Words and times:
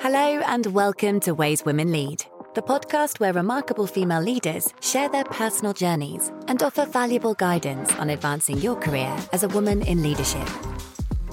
Hello, 0.00 0.40
and 0.46 0.64
welcome 0.66 1.18
to 1.18 1.34
Ways 1.34 1.64
Women 1.64 1.90
Lead, 1.90 2.24
the 2.54 2.62
podcast 2.62 3.18
where 3.18 3.32
remarkable 3.32 3.88
female 3.88 4.22
leaders 4.22 4.72
share 4.80 5.08
their 5.08 5.24
personal 5.24 5.72
journeys 5.72 6.30
and 6.46 6.62
offer 6.62 6.86
valuable 6.86 7.34
guidance 7.34 7.92
on 7.96 8.10
advancing 8.10 8.58
your 8.58 8.76
career 8.76 9.12
as 9.32 9.42
a 9.42 9.48
woman 9.48 9.82
in 9.82 10.04
leadership. 10.04 10.48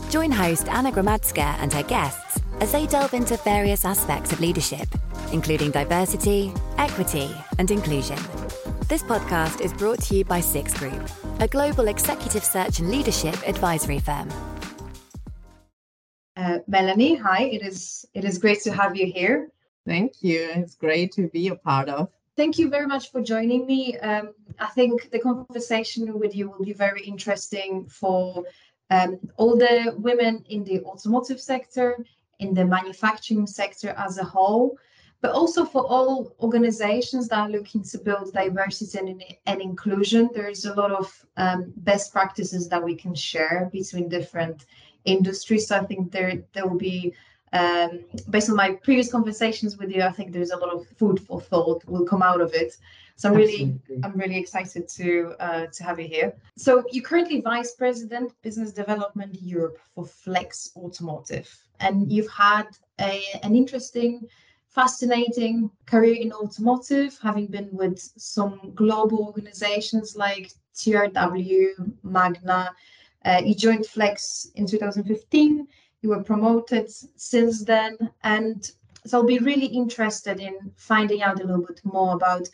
Join 0.10 0.32
host 0.32 0.68
Anna 0.68 0.92
Gromadzka 0.92 1.56
and 1.60 1.72
her 1.74 1.84
guests 1.84 2.42
as 2.60 2.72
they 2.72 2.88
delve 2.88 3.14
into 3.14 3.38
various 3.38 3.86
aspects 3.86 4.34
of 4.34 4.40
leadership, 4.40 4.88
including 5.32 5.70
diversity, 5.70 6.52
equity, 6.80 7.30
and 7.60 7.70
inclusion. 7.70 8.18
This 8.88 9.04
podcast 9.04 9.62
is 9.62 9.74
brought 9.74 10.02
to 10.06 10.16
you 10.16 10.26
by 10.26 10.40
Six 10.40 10.74
Group, 10.74 11.08
a 11.40 11.48
global 11.48 11.88
executive 11.88 12.44
search 12.44 12.80
and 12.80 12.90
leadership 12.90 13.36
advisory 13.48 14.00
firm. 14.00 14.28
Uh, 16.36 16.60
Melanie, 16.68 17.16
hi. 17.16 17.44
It 17.44 17.62
is 17.62 18.06
it 18.14 18.26
is 18.26 18.38
great 18.38 18.62
to 18.64 18.72
have 18.72 18.96
you 18.96 19.06
here. 19.06 19.50
Thank 19.86 20.22
you. 20.22 20.50
It's 20.56 20.76
great 20.76 21.14
to 21.14 21.30
be 21.30 21.48
a 21.48 21.56
part 21.56 21.88
of. 21.90 22.10
Thank 22.36 22.60
you 22.60 22.70
very 22.70 22.88
much 22.88 23.12
for 23.12 23.22
joining 23.22 23.66
me. 23.66 23.98
Um, 24.00 24.34
I 24.60 24.68
think 24.68 25.10
the 25.12 25.20
conversation 25.20 26.20
with 26.20 26.36
you 26.36 26.50
will 26.50 26.66
be 26.66 26.74
very 26.74 27.02
interesting 27.04 27.88
for 27.88 28.44
um, 28.90 29.20
all 29.38 29.56
the 29.56 29.96
women 29.98 30.44
in 30.50 30.66
the 30.66 30.82
automotive 30.84 31.40
sector, 31.40 32.06
in 32.40 32.54
the 32.54 32.66
manufacturing 32.66 33.48
sector 33.48 33.96
as 33.98 34.18
a 34.18 34.24
whole, 34.24 34.78
but 35.22 35.32
also 35.32 35.64
for 35.64 35.88
all 35.88 36.36
organizations 36.42 37.30
that 37.30 37.40
are 37.40 37.50
looking 37.50 37.84
to 37.84 37.98
build 37.98 38.34
diversity 38.34 38.98
and, 38.98 39.24
and 39.46 39.62
inclusion. 39.62 40.30
There's 40.34 40.66
a 40.66 40.74
lot 40.74 40.92
of 40.92 41.26
um, 41.38 41.72
best 41.78 42.12
practices 42.12 42.68
that 42.68 42.84
we 42.84 42.96
can 42.96 43.16
share 43.16 43.70
between 43.72 44.10
different 44.10 44.66
industry. 45.06 45.60
So 45.60 45.78
I 45.78 45.86
think 45.86 46.12
there 46.12 46.44
there 46.54 46.68
will 46.68 46.78
be 46.78 47.14
um, 47.54 48.02
based 48.30 48.50
on 48.50 48.56
my 48.56 48.72
previous 48.72 49.10
conversations 49.12 49.78
with 49.78 49.90
you, 49.90 50.02
I 50.02 50.12
think 50.12 50.34
there's 50.34 50.52
a 50.52 50.58
lot 50.58 50.74
of 50.74 50.88
food 50.98 51.20
for 51.22 51.40
thought 51.40 51.86
will 51.86 52.06
come 52.06 52.22
out 52.22 52.42
of 52.42 52.54
it. 52.54 52.76
So 53.16 53.30
I'm 53.30 53.36
really 53.36 53.64
Absolutely. 53.64 54.04
I'm 54.04 54.18
really 54.18 54.38
excited 54.38 54.90
to 54.90 55.36
uh, 55.40 55.68
to 55.68 55.84
have 55.84 56.00
you 56.00 56.08
here. 56.08 56.34
So 56.58 56.84
you're 56.92 57.04
currently 57.04 57.40
vice 57.40 57.72
president 57.74 58.34
business 58.42 58.74
development 58.74 59.38
Europe 59.42 59.80
for 59.94 60.06
Flex 60.06 60.72
Automotive, 60.76 61.50
and 61.80 62.12
you've 62.12 62.30
had 62.30 62.68
a, 63.00 63.24
an 63.44 63.56
interesting 63.56 64.28
fascinating 64.68 65.72
career 65.86 66.16
in 66.16 66.34
automotive, 66.34 67.18
having 67.24 67.48
been 67.48 67.70
with 67.72 67.98
some 68.18 68.74
global 68.76 69.28
organizations 69.28 70.18
like 70.18 70.52
TRW, 70.76 71.94
Magna, 72.04 72.76
uh, 73.26 73.42
you 73.44 73.56
joined 73.56 73.86
Flex 73.86 74.48
in 74.56 74.68
2015. 74.68 75.68
You 76.02 76.10
were 76.10 76.24
promoted 76.24 76.92
since 77.16 77.66
then. 77.66 77.98
And 78.24 78.72
so 79.06 79.18
I'll 79.18 79.26
be 79.26 79.40
really 79.40 79.66
interested 79.66 80.40
in 80.40 80.72
finding 80.78 81.24
out 81.24 81.42
a 81.42 81.44
little 81.44 81.66
bit 81.66 81.82
more 81.84 82.16
about 82.16 82.48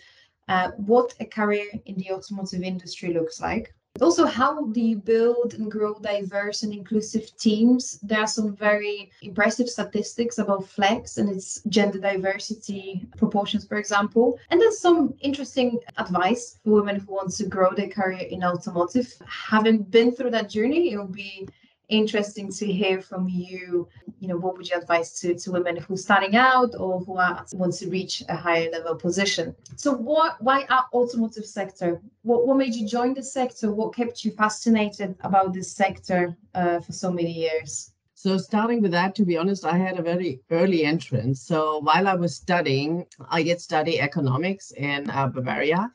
uh, 0.48 0.72
what 0.78 1.14
a 1.20 1.26
career 1.26 1.68
in 1.86 1.96
the 1.96 2.12
automotive 2.12 2.64
industry 2.64 3.14
looks 3.14 3.42
like. 3.42 3.74
Also, 4.00 4.26
how 4.26 4.66
do 4.68 4.80
you 4.80 4.96
build 4.96 5.54
and 5.54 5.70
grow 5.70 5.94
diverse 6.00 6.64
and 6.64 6.74
inclusive 6.74 7.36
teams? 7.38 8.00
There 8.02 8.20
are 8.20 8.28
some 8.28 8.56
very 8.56 9.12
impressive 9.22 9.70
statistics 9.70 10.38
about 10.38 10.68
Flex 10.68 11.18
and 11.18 11.30
its 11.30 11.62
gender 11.68 12.00
diversity 12.00 13.06
proportions, 13.18 13.66
for 13.66 13.78
example. 13.78 14.40
And 14.50 14.62
there's 14.62 14.80
some 14.80 15.14
interesting 15.20 15.78
advice 15.98 16.60
for 16.64 16.72
women 16.72 17.00
who 17.02 17.14
want 17.14 17.32
to 17.32 17.46
grow 17.48 17.72
their 17.74 17.90
career 17.90 18.28
in 18.30 18.44
automotive. 18.44 19.14
Having 19.28 19.84
been 19.84 20.16
through 20.16 20.32
that 20.32 20.50
journey, 20.50 20.94
it 20.94 20.98
will 20.98 21.06
be 21.06 21.48
interesting 21.92 22.50
to 22.52 22.66
hear 22.66 23.02
from 23.02 23.28
you 23.30 23.88
you 24.20 24.28
know 24.28 24.38
what 24.38 24.58
would 24.58 24.68
you 24.68 24.78
advise 24.78 25.20
to, 25.20 25.36
to 25.36 25.52
women 25.52 25.76
who 25.76 25.94
are 25.94 25.98
starting 25.98 26.36
out 26.36 26.74
or 26.80 27.02
who 27.02 27.18
are 27.18 27.46
want 27.54 27.74
to 27.74 27.90
reach 27.90 28.24
a 28.30 28.36
higher 28.36 28.70
level 28.72 28.96
position 28.96 29.54
so 29.76 29.92
what 29.92 30.42
why 30.42 30.66
our 30.70 30.86
automotive 30.94 31.46
sector 31.46 32.02
what, 32.24 32.48
what 32.48 32.58
made 32.58 32.74
you 32.74 32.88
join 32.88 33.14
the 33.14 33.24
sector 33.24 33.72
what 33.72 33.94
kept 33.94 34.24
you 34.24 34.32
fascinated 34.32 35.16
about 35.22 35.54
this 35.54 35.72
sector 35.72 36.36
uh, 36.56 36.80
for 36.80 36.94
so 36.94 37.12
many 37.12 37.32
years 37.32 37.92
so 38.14 38.38
starting 38.38 38.84
with 38.84 38.92
that, 38.92 39.16
to 39.16 39.26
be 39.26 39.36
honest, 39.36 39.66
I 39.66 39.76
had 39.78 39.98
a 39.98 40.04
very 40.04 40.42
early 40.52 40.86
entrance. 40.86 41.42
So 41.42 41.80
while 41.80 42.08
I 42.08 42.14
was 42.14 42.36
studying, 42.36 43.08
I 43.32 43.42
did 43.42 43.60
study 43.60 44.00
economics 44.00 44.70
in 44.78 45.10
uh, 45.10 45.26
Bavaria. 45.26 45.92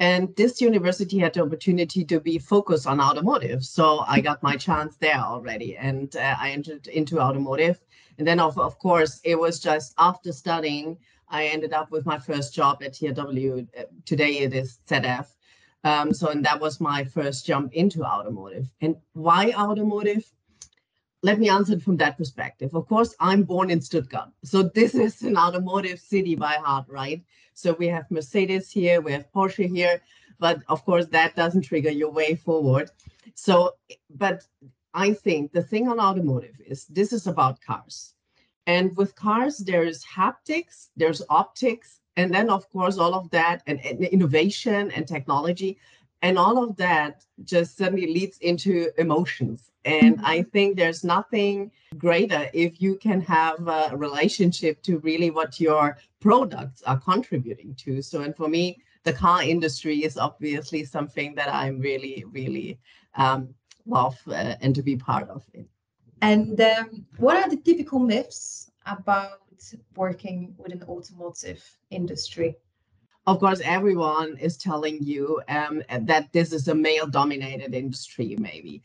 And 0.00 0.34
this 0.34 0.62
university 0.62 1.18
had 1.18 1.34
the 1.34 1.42
opportunity 1.42 2.06
to 2.06 2.20
be 2.20 2.38
focused 2.38 2.86
on 2.86 3.02
automotive. 3.02 3.62
So 3.62 4.02
I 4.08 4.22
got 4.22 4.42
my 4.42 4.56
chance 4.56 4.96
there 4.96 5.18
already 5.18 5.76
and 5.76 6.16
uh, 6.16 6.36
I 6.40 6.52
entered 6.52 6.86
into 6.86 7.20
automotive. 7.20 7.78
And 8.16 8.26
then, 8.26 8.40
of, 8.40 8.58
of 8.58 8.78
course, 8.78 9.20
it 9.24 9.38
was 9.38 9.60
just 9.60 9.92
after 9.98 10.32
studying, 10.32 10.96
I 11.28 11.48
ended 11.48 11.74
up 11.74 11.90
with 11.90 12.06
my 12.06 12.18
first 12.18 12.54
job 12.54 12.82
at 12.82 12.94
TRW. 12.94 13.68
Uh, 13.78 13.82
today 14.06 14.38
it 14.38 14.54
is 14.54 14.78
ZF. 14.88 15.26
Um, 15.84 16.14
so, 16.14 16.28
and 16.28 16.44
that 16.46 16.60
was 16.60 16.80
my 16.80 17.04
first 17.04 17.44
jump 17.44 17.74
into 17.74 18.02
automotive. 18.02 18.70
And 18.80 18.96
why 19.12 19.52
automotive? 19.52 20.24
Let 21.22 21.38
me 21.38 21.50
answer 21.50 21.74
it 21.74 21.82
from 21.82 21.98
that 21.98 22.16
perspective. 22.16 22.74
Of 22.74 22.88
course, 22.88 23.14
I'm 23.20 23.42
born 23.42 23.70
in 23.70 23.80
Stuttgart. 23.80 24.30
So 24.42 24.62
this 24.62 24.94
is 24.94 25.20
an 25.22 25.36
automotive 25.36 26.00
city 26.00 26.34
by 26.34 26.54
heart, 26.54 26.86
right? 26.88 27.22
So 27.52 27.74
we 27.74 27.88
have 27.88 28.10
Mercedes 28.10 28.70
here, 28.70 29.02
we 29.02 29.12
have 29.12 29.30
Porsche 29.30 29.68
here, 29.68 30.00
but 30.38 30.62
of 30.68 30.82
course 30.84 31.06
that 31.06 31.36
doesn't 31.36 31.62
trigger 31.62 31.90
your 31.90 32.10
way 32.10 32.34
forward. 32.36 32.90
So, 33.34 33.74
but 34.08 34.44
I 34.94 35.12
think 35.12 35.52
the 35.52 35.62
thing 35.62 35.88
on 35.88 36.00
automotive 36.00 36.56
is 36.66 36.86
this 36.86 37.12
is 37.12 37.26
about 37.26 37.60
cars. 37.60 38.14
And 38.66 38.96
with 38.96 39.14
cars, 39.14 39.58
there's 39.58 40.02
haptics, 40.04 40.88
there's 40.96 41.22
optics, 41.28 42.00
and 42.16 42.32
then 42.32 42.48
of 42.48 42.68
course 42.70 42.96
all 42.96 43.14
of 43.14 43.30
that 43.30 43.62
and, 43.66 43.84
and 43.84 44.04
innovation 44.04 44.90
and 44.92 45.06
technology 45.06 45.78
and 46.22 46.38
all 46.38 46.62
of 46.62 46.76
that 46.76 47.24
just 47.44 47.76
suddenly 47.76 48.06
leads 48.06 48.38
into 48.38 48.90
emotions 48.98 49.69
and 49.84 50.16
mm-hmm. 50.16 50.26
i 50.26 50.42
think 50.42 50.76
there's 50.76 51.04
nothing 51.04 51.70
greater 51.98 52.48
if 52.52 52.80
you 52.80 52.96
can 52.96 53.20
have 53.20 53.66
a 53.68 53.96
relationship 53.96 54.82
to 54.82 54.98
really 54.98 55.30
what 55.30 55.60
your 55.60 55.96
products 56.20 56.82
are 56.82 56.98
contributing 56.98 57.74
to 57.74 58.02
so 58.02 58.20
and 58.20 58.36
for 58.36 58.48
me 58.48 58.78
the 59.04 59.12
car 59.12 59.42
industry 59.42 60.04
is 60.04 60.16
obviously 60.18 60.84
something 60.84 61.34
that 61.34 61.52
i'm 61.52 61.80
really 61.80 62.24
really 62.32 62.78
um, 63.16 63.54
love 63.86 64.18
uh, 64.28 64.54
and 64.60 64.74
to 64.74 64.82
be 64.82 64.96
part 64.96 65.28
of 65.28 65.42
it 65.54 65.66
and 66.22 66.60
um, 66.60 67.06
what 67.16 67.36
are 67.36 67.48
the 67.48 67.56
typical 67.56 67.98
myths 67.98 68.70
about 68.86 69.40
working 69.96 70.54
with 70.58 70.72
an 70.72 70.82
automotive 70.84 71.62
industry 71.90 72.56
of 73.26 73.38
course, 73.38 73.60
everyone 73.64 74.36
is 74.38 74.56
telling 74.56 75.02
you 75.02 75.42
um, 75.48 75.82
that 75.88 76.32
this 76.32 76.52
is 76.52 76.68
a 76.68 76.74
male 76.74 77.06
dominated 77.06 77.74
industry, 77.74 78.34
maybe. 78.38 78.82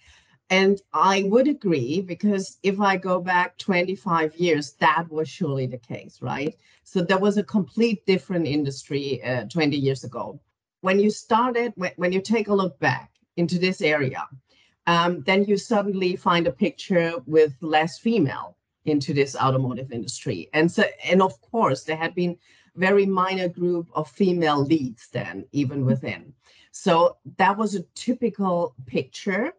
And 0.50 0.80
I 0.94 1.24
would 1.24 1.48
agree 1.48 2.02
because 2.02 2.58
if 2.62 2.80
I 2.80 2.98
go 2.98 3.20
back 3.20 3.58
25 3.58 4.36
years, 4.36 4.74
that 4.74 5.10
was 5.10 5.28
surely 5.28 5.66
the 5.66 5.80
case, 5.80 6.22
right? 6.22 6.56
So 6.84 7.02
there 7.02 7.18
was 7.18 7.38
a 7.38 7.44
complete 7.44 8.06
different 8.06 8.46
industry 8.46 9.24
uh, 9.24 9.46
20 9.46 9.76
years 9.76 10.04
ago. 10.04 10.40
When 10.82 11.00
you 11.00 11.10
started, 11.10 11.74
when, 11.76 12.12
you 12.12 12.22
take 12.22 12.48
a 12.48 12.54
look 12.54 12.80
back 12.80 13.12
into 13.38 13.58
this 13.58 13.82
area, 13.82 14.28
um, 14.86 15.24
then 15.26 15.46
you 15.46 15.58
suddenly 15.58 16.16
find 16.16 16.46
a 16.46 16.52
picture 16.52 17.14
with 17.26 17.56
less 17.62 17.98
female 17.98 18.56
into 18.86 19.16
this 19.16 19.36
automotive 19.36 19.92
industry. 19.92 20.48
And 20.54 20.72
so, 20.72 20.84
and 21.04 21.24
of 21.24 21.42
course, 21.42 21.84
there 21.84 21.98
had 21.98 22.14
been 22.14 22.38
very 22.76 23.06
minor 23.06 23.48
group 23.48 23.90
of 23.96 24.10
female 24.10 24.64
leads 24.64 25.08
then 25.12 25.46
even 25.52 25.86
within 25.86 26.34
so 26.72 27.18
that 27.38 27.58
was 27.58 27.76
a 27.76 27.84
typical 27.96 28.76
picture 28.86 29.54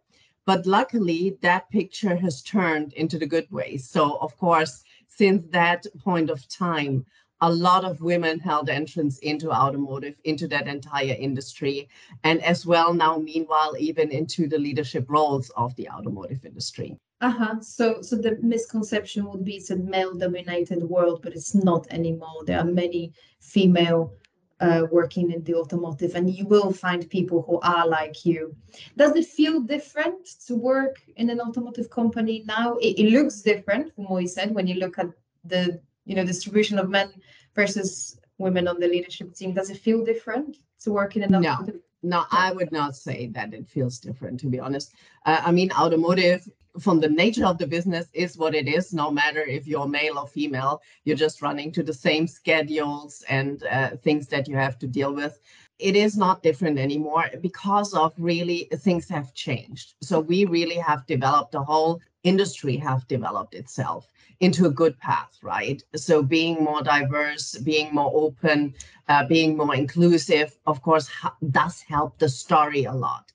but 0.46 0.64
luckily 0.64 1.36
that 1.42 1.68
picture 1.70 2.16
has 2.16 2.42
turned 2.42 2.92
into 2.94 3.18
the 3.18 3.26
good 3.26 3.50
way 3.50 3.76
so 3.76 4.16
of 4.18 4.36
course 4.38 4.82
since 5.08 5.42
that 5.50 5.86
point 5.98 6.30
of 6.30 6.48
time 6.48 7.04
a 7.42 7.52
lot 7.52 7.84
of 7.84 8.00
women 8.00 8.38
held 8.38 8.70
entrance 8.70 9.18
into 9.18 9.50
automotive 9.50 10.14
into 10.24 10.48
that 10.48 10.66
entire 10.66 11.16
industry 11.18 11.88
and 12.24 12.42
as 12.42 12.64
well 12.64 12.94
now 12.94 13.18
meanwhile 13.18 13.74
even 13.78 14.10
into 14.10 14.48
the 14.48 14.58
leadership 14.58 15.04
roles 15.08 15.50
of 15.50 15.74
the 15.76 15.88
automotive 15.90 16.44
industry 16.44 16.96
uh-huh. 17.22 17.60
So 17.62 18.02
so 18.02 18.16
the 18.16 18.36
misconception 18.42 19.24
would 19.30 19.42
be 19.42 19.56
it's 19.56 19.70
a 19.70 19.76
male-dominated 19.76 20.82
world, 20.82 21.20
but 21.22 21.32
it's 21.32 21.54
not 21.54 21.86
anymore. 21.90 22.44
There 22.44 22.58
are 22.58 22.64
many 22.64 23.14
female 23.40 24.12
uh, 24.60 24.86
working 24.90 25.32
in 25.32 25.42
the 25.44 25.54
automotive, 25.54 26.14
and 26.14 26.30
you 26.30 26.46
will 26.46 26.72
find 26.72 27.08
people 27.10 27.42
who 27.42 27.60
are 27.60 27.86
like 27.86 28.24
you. 28.24 28.54
Does 28.96 29.14
it 29.14 29.26
feel 29.26 29.60
different 29.60 30.26
to 30.46 30.54
work 30.54 30.96
in 31.16 31.30
an 31.30 31.40
automotive 31.40 31.90
company 31.90 32.44
now? 32.46 32.76
It, 32.76 32.98
it 32.98 33.10
looks 33.10 33.42
different 33.42 33.94
from 33.94 34.04
what 34.04 34.22
you 34.22 34.28
said 34.28 34.54
when 34.54 34.66
you 34.66 34.76
look 34.76 34.98
at 34.98 35.08
the 35.44 35.80
you 36.04 36.14
know 36.14 36.24
distribution 36.24 36.78
of 36.78 36.88
men 36.88 37.12
versus 37.54 38.18
women 38.38 38.68
on 38.68 38.80
the 38.80 38.88
leadership 38.88 39.34
team. 39.34 39.52
Does 39.52 39.70
it 39.70 39.78
feel 39.78 40.04
different 40.04 40.56
to 40.80 40.92
work 40.92 41.16
in 41.16 41.22
an 41.22 41.34
automotive? 41.34 41.80
No, 42.02 42.20
no, 42.20 42.24
I 42.30 42.52
would 42.52 42.72
not 42.72 42.96
say 42.96 43.28
that 43.34 43.52
it 43.52 43.68
feels 43.68 43.98
different. 43.98 44.40
To 44.40 44.46
be 44.46 44.60
honest, 44.60 44.94
uh, 45.26 45.42
I 45.44 45.52
mean 45.52 45.70
automotive 45.72 46.48
from 46.78 47.00
the 47.00 47.08
nature 47.08 47.46
of 47.46 47.58
the 47.58 47.66
business 47.66 48.06
is 48.12 48.36
what 48.36 48.54
it 48.54 48.68
is 48.68 48.92
no 48.92 49.10
matter 49.10 49.40
if 49.40 49.66
you're 49.66 49.88
male 49.88 50.18
or 50.18 50.26
female 50.26 50.82
you're 51.04 51.16
just 51.16 51.42
running 51.42 51.72
to 51.72 51.82
the 51.82 51.92
same 51.92 52.26
schedules 52.26 53.24
and 53.28 53.64
uh, 53.64 53.90
things 53.96 54.26
that 54.28 54.48
you 54.48 54.56
have 54.56 54.78
to 54.78 54.86
deal 54.86 55.14
with. 55.14 55.40
It 55.78 55.94
is 55.94 56.16
not 56.16 56.42
different 56.42 56.78
anymore 56.78 57.26
because 57.42 57.92
of 57.92 58.12
really 58.16 58.68
things 58.76 59.08
have 59.10 59.34
changed. 59.34 59.94
So 60.00 60.20
we 60.20 60.46
really 60.46 60.76
have 60.76 61.06
developed 61.06 61.52
the 61.52 61.62
whole 61.62 62.00
industry 62.24 62.76
have 62.76 63.06
developed 63.06 63.54
itself 63.54 64.12
into 64.40 64.66
a 64.66 64.70
good 64.70 64.98
path 64.98 65.38
right? 65.42 65.82
So 65.94 66.22
being 66.22 66.62
more 66.62 66.82
diverse 66.82 67.56
being 67.58 67.94
more 67.94 68.10
open 68.12 68.74
uh, 69.08 69.24
being 69.26 69.56
more 69.56 69.74
inclusive 69.74 70.58
of 70.66 70.82
course 70.82 71.06
ha- 71.06 71.36
does 71.50 71.80
help 71.80 72.18
the 72.18 72.28
story 72.28 72.84
a 72.84 72.92
lot. 72.92 73.32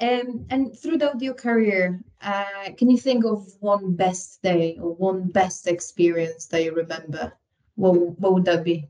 Um, 0.00 0.46
and 0.48 0.76
throughout 0.76 1.20
your 1.20 1.34
career, 1.34 2.00
uh, 2.22 2.70
can 2.76 2.90
you 2.90 2.98
think 2.98 3.24
of 3.24 3.46
one 3.60 3.94
best 3.94 4.42
day 4.42 4.78
or 4.80 4.94
one 4.94 5.28
best 5.28 5.66
experience 5.66 6.46
that 6.46 6.62
you 6.64 6.74
remember? 6.74 7.32
What, 7.76 8.18
what 8.18 8.34
would 8.34 8.44
that 8.44 8.64
be? 8.64 8.88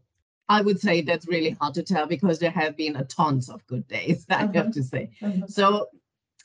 I 0.48 0.62
would 0.62 0.80
say 0.80 1.00
that's 1.00 1.28
really 1.28 1.50
hard 1.50 1.74
to 1.74 1.82
tell 1.82 2.06
because 2.06 2.40
there 2.40 2.50
have 2.50 2.76
been 2.76 2.96
a 2.96 3.04
tons 3.04 3.48
of 3.48 3.64
good 3.66 3.86
days, 3.86 4.26
I 4.30 4.44
uh-huh. 4.44 4.52
have 4.54 4.72
to 4.72 4.82
say. 4.82 5.10
Uh-huh. 5.22 5.46
So 5.46 5.88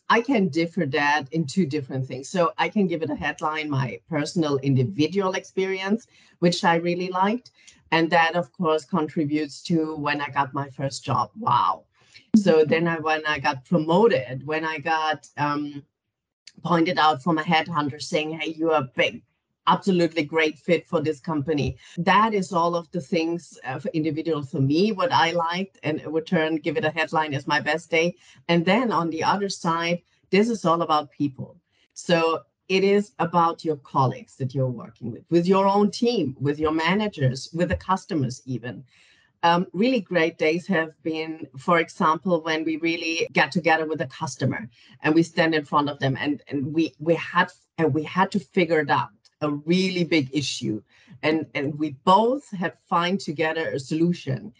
I 0.10 0.22
can 0.22 0.50
differ 0.50 0.86
that 0.86 1.26
in 1.32 1.48
two 1.48 1.66
different 1.66 2.06
things. 2.06 2.30
So 2.30 2.54
I 2.60 2.70
can 2.70 2.86
give 2.86 3.02
it 3.02 3.10
a 3.10 3.16
headline, 3.16 3.70
my 3.70 4.00
personal 4.08 4.58
individual 4.58 5.34
experience, 5.34 6.06
which 6.40 6.64
I 6.64 6.76
really 6.76 7.10
liked. 7.10 7.52
And 7.92 8.12
that, 8.12 8.36
of 8.36 8.52
course, 8.52 8.86
contributes 8.86 9.64
to 9.64 9.96
when 9.96 10.22
I 10.22 10.30
got 10.30 10.54
my 10.54 10.70
first 10.70 11.04
job. 11.04 11.32
Wow 11.40 11.86
so 12.36 12.66
then 12.66 12.88
I, 12.88 13.00
when 13.00 13.26
I 13.26 13.40
got 13.40 13.66
promoted, 13.66 14.46
when 14.46 14.66
I 14.66 14.80
got 14.80 15.28
um, 15.38 15.84
pointed 16.64 16.98
out 16.98 17.22
from 17.22 17.38
a 17.38 17.44
headhunter 17.44 18.02
saying, 18.02 18.40
hey, 18.40 18.52
you 18.52 18.72
are 18.72 18.90
big, 18.96 19.22
absolutely 19.68 20.24
great 20.24 20.58
fit 20.58 20.88
for 20.88 21.02
this 21.02 21.20
company. 21.20 21.78
That 21.98 22.34
is 22.34 22.52
all 22.52 22.76
of 22.76 22.90
the 22.92 23.02
things 23.02 23.58
uh, 23.64 23.80
for 23.80 23.90
individual 23.90 24.44
for 24.44 24.62
me, 24.62 24.92
what 24.92 25.12
I 25.12 25.32
liked, 25.32 25.80
and 25.84 26.02
return, 26.06 26.58
give 26.58 26.78
it 26.78 26.86
a 26.86 26.92
headline 26.92 27.34
as 27.34 27.48
my 27.48 27.60
best 27.60 27.90
day. 27.90 28.16
And 28.48 28.66
then 28.66 28.92
on 28.92 29.10
the 29.10 29.24
other 29.24 29.50
side, 29.50 30.02
this 30.30 30.50
is 30.50 30.66
all 30.66 30.82
about 30.82 31.12
people. 31.12 31.58
So 31.94 32.42
it 32.68 32.84
is 32.84 33.12
about 33.20 33.64
your 33.64 33.78
colleagues 33.78 34.36
that 34.38 34.56
you're 34.56 34.68
working 34.68 35.12
with, 35.12 35.24
with 35.30 35.48
your 35.48 35.68
own 35.68 35.92
team, 35.92 36.36
with 36.40 36.60
your 36.60 36.72
managers, 36.72 37.50
with 37.54 37.70
the 37.70 37.76
customers, 37.76 38.42
even 38.46 38.84
um, 39.46 39.68
really 39.74 40.02
great 40.02 40.38
days 40.38 40.66
have 40.68 40.92
been, 41.04 41.48
for 41.58 41.78
example, 41.80 42.42
when 42.42 42.64
we 42.64 42.78
really 42.78 43.28
get 43.32 43.52
together 43.52 43.86
with 43.86 44.02
a 44.02 44.08
customer 44.08 44.68
and 45.04 45.14
we 45.14 45.22
stand 45.22 45.54
in 45.54 45.64
front 45.64 45.88
of 45.88 46.00
them 46.00 46.18
and, 46.20 46.42
and 46.48 46.74
we 46.74 46.94
we 47.00 47.14
had 47.16 47.52
and 47.78 47.94
we 47.94 48.04
had 48.04 48.32
to 48.32 48.40
figure 48.40 48.80
it 48.80 48.90
out 48.90 49.10
a 49.42 49.50
really 49.50 50.04
big 50.04 50.30
issue 50.34 50.82
and 51.22 51.46
and 51.54 51.78
we 51.78 51.92
both 52.06 52.50
had 52.52 52.74
find 52.90 53.20
together 53.20 53.66
a 53.70 53.80
solution 53.80 54.54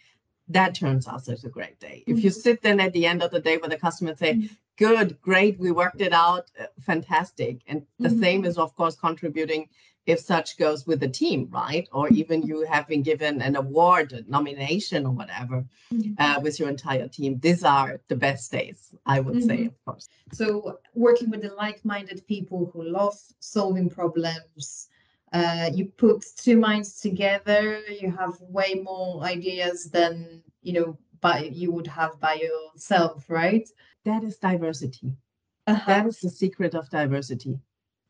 that 0.48 0.74
turns 0.74 1.08
out 1.08 1.28
as 1.28 1.44
a 1.44 1.48
great 1.48 1.78
day 1.80 1.98
mm-hmm. 2.02 2.18
if 2.18 2.24
you 2.24 2.30
mm-hmm. 2.30 2.40
sit 2.40 2.62
then 2.62 2.78
at 2.78 2.92
the 2.92 3.06
end 3.06 3.22
of 3.22 3.30
the 3.30 3.40
day 3.40 3.56
with 3.56 3.70
the 3.70 3.78
customer 3.78 4.10
and 4.10 4.18
say 4.18 4.34
mm-hmm. 4.34 4.54
good 4.76 5.20
great 5.22 5.58
we 5.58 5.70
worked 5.70 6.02
it 6.02 6.12
out 6.12 6.50
uh, 6.60 6.66
fantastic 6.82 7.62
and 7.66 7.86
the 7.98 8.10
mm-hmm. 8.10 8.20
same 8.20 8.44
is 8.44 8.58
of 8.58 8.74
course 8.76 8.96
contributing 8.96 9.66
if 10.06 10.20
such 10.20 10.56
goes 10.56 10.86
with 10.86 11.00
the 11.00 11.08
team, 11.08 11.48
right? 11.50 11.88
Or 11.92 12.08
even 12.08 12.42
you 12.42 12.64
have 12.64 12.86
been 12.86 13.02
given 13.02 13.42
an 13.42 13.56
award, 13.56 14.24
nomination, 14.28 15.04
or 15.04 15.12
whatever 15.12 15.66
mm-hmm. 15.92 16.12
uh, 16.18 16.40
with 16.40 16.60
your 16.60 16.68
entire 16.68 17.08
team. 17.08 17.38
These 17.40 17.64
are 17.64 18.00
the 18.08 18.16
best 18.16 18.52
days, 18.52 18.92
I 19.04 19.20
would 19.20 19.36
mm-hmm. 19.36 19.48
say, 19.48 19.64
of 19.66 19.84
course. 19.84 20.08
So, 20.32 20.78
working 20.94 21.30
with 21.30 21.42
the 21.42 21.52
like 21.54 21.84
minded 21.84 22.26
people 22.26 22.70
who 22.72 22.84
love 22.84 23.18
solving 23.40 23.90
problems, 23.90 24.88
uh, 25.32 25.70
you 25.74 25.86
put 25.86 26.24
two 26.36 26.56
minds 26.56 27.00
together, 27.00 27.80
you 28.00 28.10
have 28.12 28.40
way 28.40 28.80
more 28.82 29.22
ideas 29.24 29.90
than, 29.90 30.42
you 30.62 30.72
know, 30.72 30.98
by 31.20 31.50
you 31.52 31.72
would 31.72 31.86
have 31.88 32.20
by 32.20 32.34
yourself, 32.34 33.28
right? 33.28 33.68
That 34.04 34.22
is 34.22 34.36
diversity. 34.36 35.16
Uh-huh. 35.66 35.82
That 35.86 36.06
is 36.06 36.20
the 36.20 36.30
secret 36.30 36.74
of 36.76 36.88
diversity. 36.90 37.58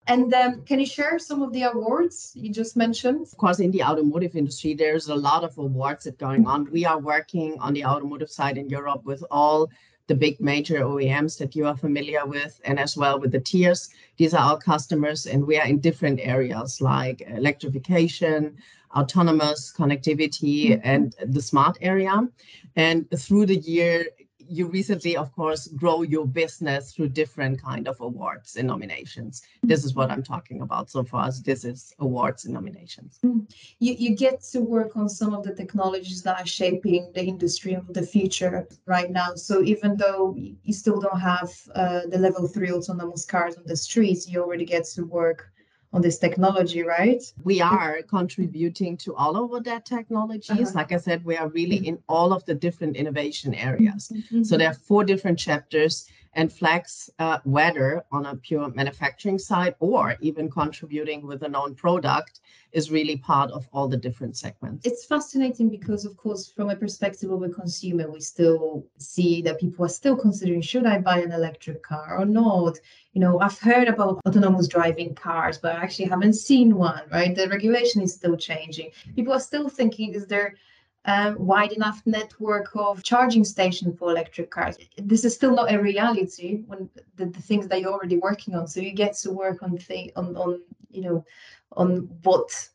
And 0.09 0.33
um, 0.35 0.63
can 0.63 0.79
you 0.79 0.87
share 0.87 1.19
some 1.19 1.43
of 1.43 1.53
the 1.53 1.63
awards 1.63 2.33
you 2.35 2.53
just 2.53 2.77
mentioned? 2.77 3.23
Of 3.23 3.37
course, 3.37 3.59
in 3.59 3.73
the 3.73 3.83
automotive 3.83 4.37
industry, 4.37 4.75
there's 4.75 5.09
a 5.09 5.15
lot 5.15 5.43
of 5.43 5.59
awards 5.59 6.05
that 6.05 6.19
going 6.19 6.47
on. 6.47 6.71
We 6.71 6.85
are 6.85 6.99
working 6.99 7.59
on 7.59 7.73
the 7.73 7.85
automotive 7.85 8.31
side 8.31 8.57
in 8.57 8.69
Europe 8.69 9.05
with 9.05 9.25
all 9.31 9.69
the 10.07 10.15
big 10.15 10.41
major 10.41 10.81
OEMs 10.81 11.37
that 11.39 11.57
you 11.57 11.67
are 11.67 11.77
familiar 11.77 12.25
with, 12.25 12.61
and 12.65 12.79
as 12.79 12.97
well 12.97 13.19
with 13.19 13.33
the 13.33 13.41
tiers. 13.41 13.91
These 14.17 14.35
are 14.35 14.53
our 14.53 14.59
customers, 14.59 15.27
and 15.27 15.45
we 15.45 15.59
are 15.59 15.67
in 15.67 15.81
different 15.81 16.21
areas 16.23 16.81
like 16.81 17.23
electrification, 17.27 18.57
autonomous 18.95 19.73
connectivity, 19.77 20.81
and 20.85 21.17
the 21.25 21.43
smart 21.43 21.79
area. 21.81 22.29
And 22.77 23.11
through 23.19 23.47
the 23.47 23.57
year, 23.57 24.07
you 24.49 24.67
recently, 24.67 25.17
of 25.17 25.33
course, 25.35 25.69
grow 25.69 26.03
your 26.03 26.27
business 26.27 26.93
through 26.93 27.09
different 27.09 27.63
kind 27.63 27.89
of 27.89 28.01
awards 28.01 28.57
and 28.57 28.69
nominations. 28.69 29.43
This 29.63 29.85
is 29.85 29.95
what 29.95 30.11
I'm 30.11 30.23
talking 30.23 30.63
about. 30.63 30.91
So 30.91 31.05
far. 31.05 31.27
us, 31.27 31.41
this 31.41 31.65
is 31.65 31.95
awards 31.99 32.45
and 32.45 32.55
nominations. 32.55 33.19
Mm. 33.25 33.51
You, 33.79 33.95
you 33.99 34.17
get 34.17 34.43
to 34.53 34.61
work 34.61 34.97
on 34.97 35.09
some 35.09 35.35
of 35.35 35.45
the 35.45 35.55
technologies 35.55 36.23
that 36.23 36.41
are 36.41 36.47
shaping 36.47 37.11
the 37.15 37.25
industry 37.25 37.75
of 37.75 37.93
the 37.93 38.03
future 38.03 38.69
right 38.87 39.11
now. 39.11 39.35
So 39.35 39.63
even 39.63 39.97
though 39.97 40.35
you 40.37 40.73
still 40.73 41.01
don't 41.01 41.21
have 41.21 41.51
uh, 41.75 42.01
the 42.09 42.19
level 42.19 42.47
three 42.49 42.71
autonomous 42.71 43.25
cars 43.25 43.57
on 43.57 43.65
the 43.67 43.77
streets, 43.77 44.29
you 44.29 44.43
already 44.43 44.65
get 44.65 44.85
to 44.95 45.03
work 45.05 45.53
on 45.97 46.03
this 46.03 46.19
technology, 46.19 46.83
right? 46.83 47.23
We 47.43 47.63
are 47.63 48.03
contributing 48.03 48.99
to 48.99 49.15
all 49.15 49.55
of 49.55 49.65
that 49.65 49.87
technologies. 49.87 50.69
Uh-huh. 50.69 50.73
Like 50.75 50.93
I 50.93 50.99
said, 50.99 51.25
we 51.25 51.37
are 51.37 51.49
really 51.49 51.79
in 51.89 51.99
all 52.07 52.35
of 52.35 52.45
the 52.45 52.55
different 52.55 52.97
innovation 52.97 53.55
areas. 53.55 54.13
Mm-hmm. 54.15 54.43
So 54.43 54.59
there 54.59 54.69
are 54.69 54.75
four 54.75 55.05
different 55.05 55.39
chapters 55.39 56.07
and 56.37 56.53
flex 56.53 57.11
uh, 57.19 57.39
whether 57.45 58.05
on 58.13 58.27
a 58.27 58.37
pure 58.37 58.69
manufacturing 58.75 59.39
side 59.39 59.75
or 59.81 60.17
even 60.21 60.51
contributing 60.51 61.27
with 61.27 61.43
a 61.43 61.49
known 61.49 61.75
product 61.75 62.41
is 62.73 62.91
really 62.91 63.17
part 63.17 63.51
of 63.51 63.67
all 63.73 63.89
the 63.89 63.97
different 63.97 64.37
segments. 64.37 64.87
It's 64.87 65.07
fascinating 65.07 65.71
because, 65.71 66.05
of 66.05 66.15
course, 66.19 66.47
from 66.47 66.69
a 66.69 66.77
perspective 66.77 67.31
of 67.31 67.43
a 67.43 67.49
consumer, 67.49 68.11
we 68.11 68.21
still 68.21 68.85
see 68.99 69.41
that 69.43 69.59
people 69.59 69.87
are 69.87 69.97
still 70.01 70.17
considering 70.17 70.61
should 70.61 70.85
I 70.87 70.99
buy 70.99 71.21
an 71.21 71.33
electric 71.33 71.83
car 71.83 72.19
or 72.19 72.27
not? 72.27 72.79
You 73.15 73.23
know, 73.23 73.41
I've 73.41 73.59
heard 73.59 73.89
about 73.89 74.21
autonomous 74.27 74.69
driving 74.69 75.15
cars, 75.15 75.57
but 75.57 75.75
I 75.75 75.83
actually 75.83 76.11
haven't 76.11 76.35
seen 76.35 76.77
one, 76.77 77.05
right? 77.11 77.35
The 77.35 77.49
regulation 77.49 78.03
is 78.03 78.13
still 78.13 78.37
changing. 78.37 78.91
People 79.15 79.33
are 79.33 79.41
still 79.41 79.71
thinking, 79.71 80.13
is 80.13 80.27
there 80.27 80.57
um, 81.07 81.37
wide 81.39 81.73
enough 81.73 82.03
network 82.05 82.71
of 82.75 83.03
charging 83.03 83.45
station 83.45 83.97
for 83.97 84.11
electric 84.11 84.51
cars. 84.51 84.77
This 84.99 85.25
is 85.25 85.35
still 85.35 85.55
not 85.55 85.73
a 85.73 85.81
reality 85.81 86.63
when 86.67 86.91
the, 87.15 87.27
the 87.27 87.41
things 87.41 87.69
that 87.69 87.81
you're 87.81 87.93
already 87.93 88.19
working 88.19 88.55
on. 88.55 88.67
So 88.67 88.81
you 88.81 88.93
get 88.93 89.15
to 89.19 89.31
work 89.31 89.63
on 89.63 89.79
thing 89.79 90.11
on 90.17 90.37
on 90.37 90.61
you 90.91 91.03
know 91.03 91.25
on 91.73 92.09
what 92.23 92.69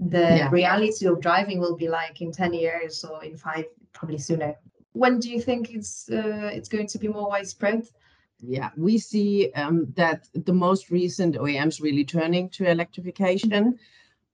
the 0.00 0.18
yeah. 0.18 0.50
reality 0.50 1.06
of 1.06 1.20
driving 1.20 1.58
will 1.58 1.76
be 1.76 1.88
like 1.88 2.20
in 2.20 2.30
10 2.30 2.52
years 2.52 3.04
or 3.04 3.24
in 3.24 3.36
five 3.36 3.64
probably 3.94 4.18
sooner 4.18 4.54
when 4.92 5.18
do 5.18 5.30
you 5.30 5.40
think 5.40 5.70
it's 5.70 6.10
uh, 6.10 6.50
it's 6.52 6.68
going 6.68 6.86
to 6.86 6.98
be 6.98 7.08
more 7.08 7.28
widespread 7.28 7.82
yeah 8.40 8.68
we 8.76 8.98
see 8.98 9.50
um, 9.52 9.86
that 9.96 10.28
the 10.34 10.52
most 10.52 10.90
recent 10.90 11.36
oems 11.36 11.80
really 11.80 12.04
turning 12.04 12.50
to 12.50 12.70
electrification 12.70 13.78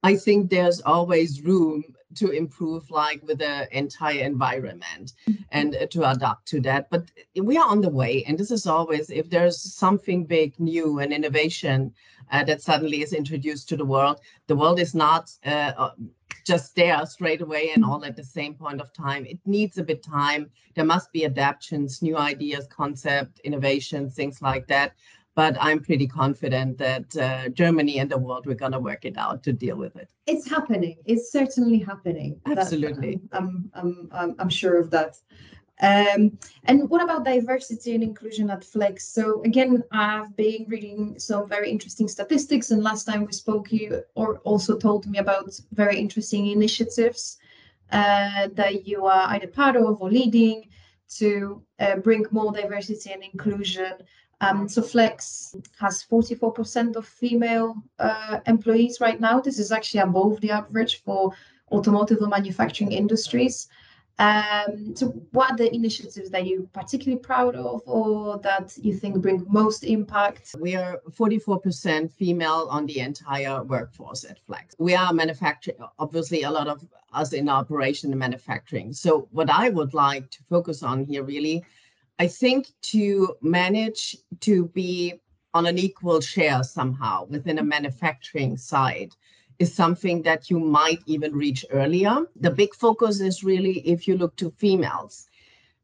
I 0.03 0.17
think 0.17 0.51
there's 0.51 0.81
always 0.81 1.43
room 1.43 1.85
to 2.17 2.31
improve, 2.31 2.91
like 2.91 3.23
with 3.27 3.39
the 3.39 3.69
entire 3.77 4.21
environment 4.21 5.13
mm-hmm. 5.29 5.43
and 5.51 5.77
uh, 5.77 5.87
to 5.87 6.11
adapt 6.11 6.47
to 6.49 6.61
that. 6.61 6.91
But 6.91 7.11
we 7.37 7.57
are 7.57 7.69
on 7.69 7.81
the 7.81 7.89
way. 7.89 8.25
And 8.27 8.39
this 8.39 8.51
is 8.51 8.67
always, 8.67 9.11
if 9.11 9.31
there's 9.31 9.61
something 9.61 10.25
big, 10.25 10.59
new, 10.59 10.99
and 10.99 11.13
innovation 11.13 11.93
uh, 12.31 12.45
that 12.45 12.63
suddenly 12.63 13.03
is 13.03 13.13
introduced 13.13 13.69
to 13.71 13.77
the 13.77 13.85
world, 13.85 14.21
the 14.47 14.57
world 14.57 14.81
is 14.81 14.95
not 14.95 15.31
uh, 15.45 15.73
uh 15.77 15.91
just 16.45 16.75
there 16.75 17.07
straight 17.07 17.41
away 17.41 17.71
and 17.73 17.85
all 17.85 18.05
at 18.05 18.17
the 18.17 18.25
same 18.25 18.55
point 18.55 18.81
of 18.81 18.93
time. 18.93 19.25
It 19.27 19.39
needs 19.47 19.79
a 19.79 19.85
bit 19.85 20.03
time. 20.03 20.51
There 20.75 20.85
must 20.85 21.13
be 21.13 21.25
adaptations, 21.25 22.03
new 22.03 22.17
ideas, 22.17 22.67
concept, 22.69 23.39
innovation, 23.45 24.11
things 24.11 24.43
like 24.43 24.67
that 24.67 24.95
but 25.35 25.57
I'm 25.61 25.81
pretty 25.81 26.07
confident 26.07 26.79
that 26.79 27.17
uh, 27.17 27.49
Germany 27.49 27.99
and 27.99 28.11
the 28.11 28.19
world 28.19 28.47
we're 28.47 28.55
going 28.55 28.73
to 28.73 28.81
work 28.81 29.05
it 29.05 29.17
out 29.17 29.43
to 29.45 29.53
deal 29.53 29.77
with 29.77 29.97
it. 29.97 30.11
It's 30.27 30.49
happening. 30.49 30.97
It's 31.07 31.33
certainly 31.33 31.79
happening. 31.79 32.41
Absolutely. 32.47 33.21
I'm, 33.33 33.71
I'm, 33.75 34.09
I'm, 34.13 34.35
I'm 34.39 34.51
sure 34.51 34.79
of 34.79 34.91
that. 34.91 35.17
Um, 35.81 36.39
and 36.65 36.89
what 36.91 37.03
about 37.03 37.25
diversity 37.25 37.95
and 37.95 38.05
inclusion 38.05 38.51
at 38.51 38.63
Flex? 38.63 39.09
So 39.09 39.43
again, 39.43 39.83
I've 39.91 40.37
been 40.37 40.67
reading 40.69 41.19
some 41.19 41.49
very 41.49 41.71
interesting 41.71 42.07
statistics, 42.09 42.71
and 42.71 42.83
last 42.83 43.05
time 43.05 43.25
we 43.25 43.33
spoke, 43.33 43.73
you 43.73 44.03
or 44.15 44.39
also 44.41 44.77
told 44.77 45.07
me 45.07 45.19
about 45.19 45.59
very 45.73 45.99
interesting 45.99 46.47
initiatives 46.47 47.39
uh, 47.91 48.49
that 48.53 48.87
you 48.87 49.07
are 49.07 49.29
either 49.31 49.49
part 49.49 49.75
of 49.77 50.01
or 50.01 50.09
leading 50.11 50.69
to 51.17 51.63
uh, 51.81 51.97
bring 51.97 52.27
more 52.31 52.53
diversity 52.53 53.11
and 53.11 53.25
inclusion 53.25 53.93
Um, 54.43 54.69
so 54.69 54.83
Flex 54.83 55.55
has 55.79 56.05
44% 56.05 56.97
of 56.97 57.07
female 57.07 57.77
uh, 58.01 58.41
employees 58.47 59.01
right 59.01 59.21
now. 59.21 59.41
This 59.41 59.61
is 59.61 59.71
actually 59.71 60.01
above 60.01 60.41
the 60.41 60.51
average 60.51 61.03
for 61.05 61.33
automotive 61.71 62.19
or 62.21 62.27
manufacturing 62.27 62.91
industries. 62.91 63.69
Um, 64.19 64.95
so 64.95 65.07
what 65.31 65.53
are 65.53 65.57
the 65.57 65.75
initiatives 65.75 66.29
that 66.31 66.47
you're 66.47 66.67
particularly 66.73 67.21
proud 67.21 67.55
of 67.55 67.83
or 67.87 68.39
that 68.41 68.77
you 68.77 68.95
think 68.95 69.23
bring 69.23 69.47
most 69.49 69.85
impact? 69.85 70.55
We 70.59 70.75
are 70.75 71.01
44% 71.11 72.11
female 72.11 72.67
on 72.69 72.87
the 72.87 72.99
entire 72.99 73.63
workforce 73.63 74.25
at 74.25 74.39
Flex. 74.41 74.75
We 74.79 74.95
are 74.95 75.13
manufacturing, 75.13 75.79
obviously 76.01 76.43
a 76.43 76.51
lot 76.51 76.67
of 76.67 76.85
us 77.13 77.33
in 77.33 77.49
operation 77.49 78.11
and 78.11 78.19
manufacturing. 78.19 78.93
So 78.93 79.29
what 79.31 79.51
I 79.51 79.71
would 79.71 79.95
like 79.95 80.31
to 80.31 80.43
focus 80.45 80.83
on 80.83 81.05
here 81.05 81.23
really, 81.23 81.65
I 82.23 82.29
think 82.29 82.69
to 82.83 83.35
manage 83.43 84.17
to 84.43 84.67
be 84.67 85.15
on 85.55 85.67
an 85.67 85.77
equal 85.77 86.21
share 86.21 86.63
somehow 86.63 87.25
within 87.25 87.59
a 87.59 87.65
manufacturing 87.65 88.57
side 88.57 89.17
is 89.59 89.75
something 89.75 90.23
that 90.23 90.49
you 90.49 90.61
might 90.61 91.01
even 91.07 91.35
reach 91.35 91.65
earlier. 91.71 92.15
The 92.37 92.53
big 92.53 92.77
focus 92.77 93.21
is 93.21 93.43
really 93.43 93.81
if 93.81 94.07
you 94.07 94.17
look 94.17 94.37
to 94.37 94.53
females 94.53 95.27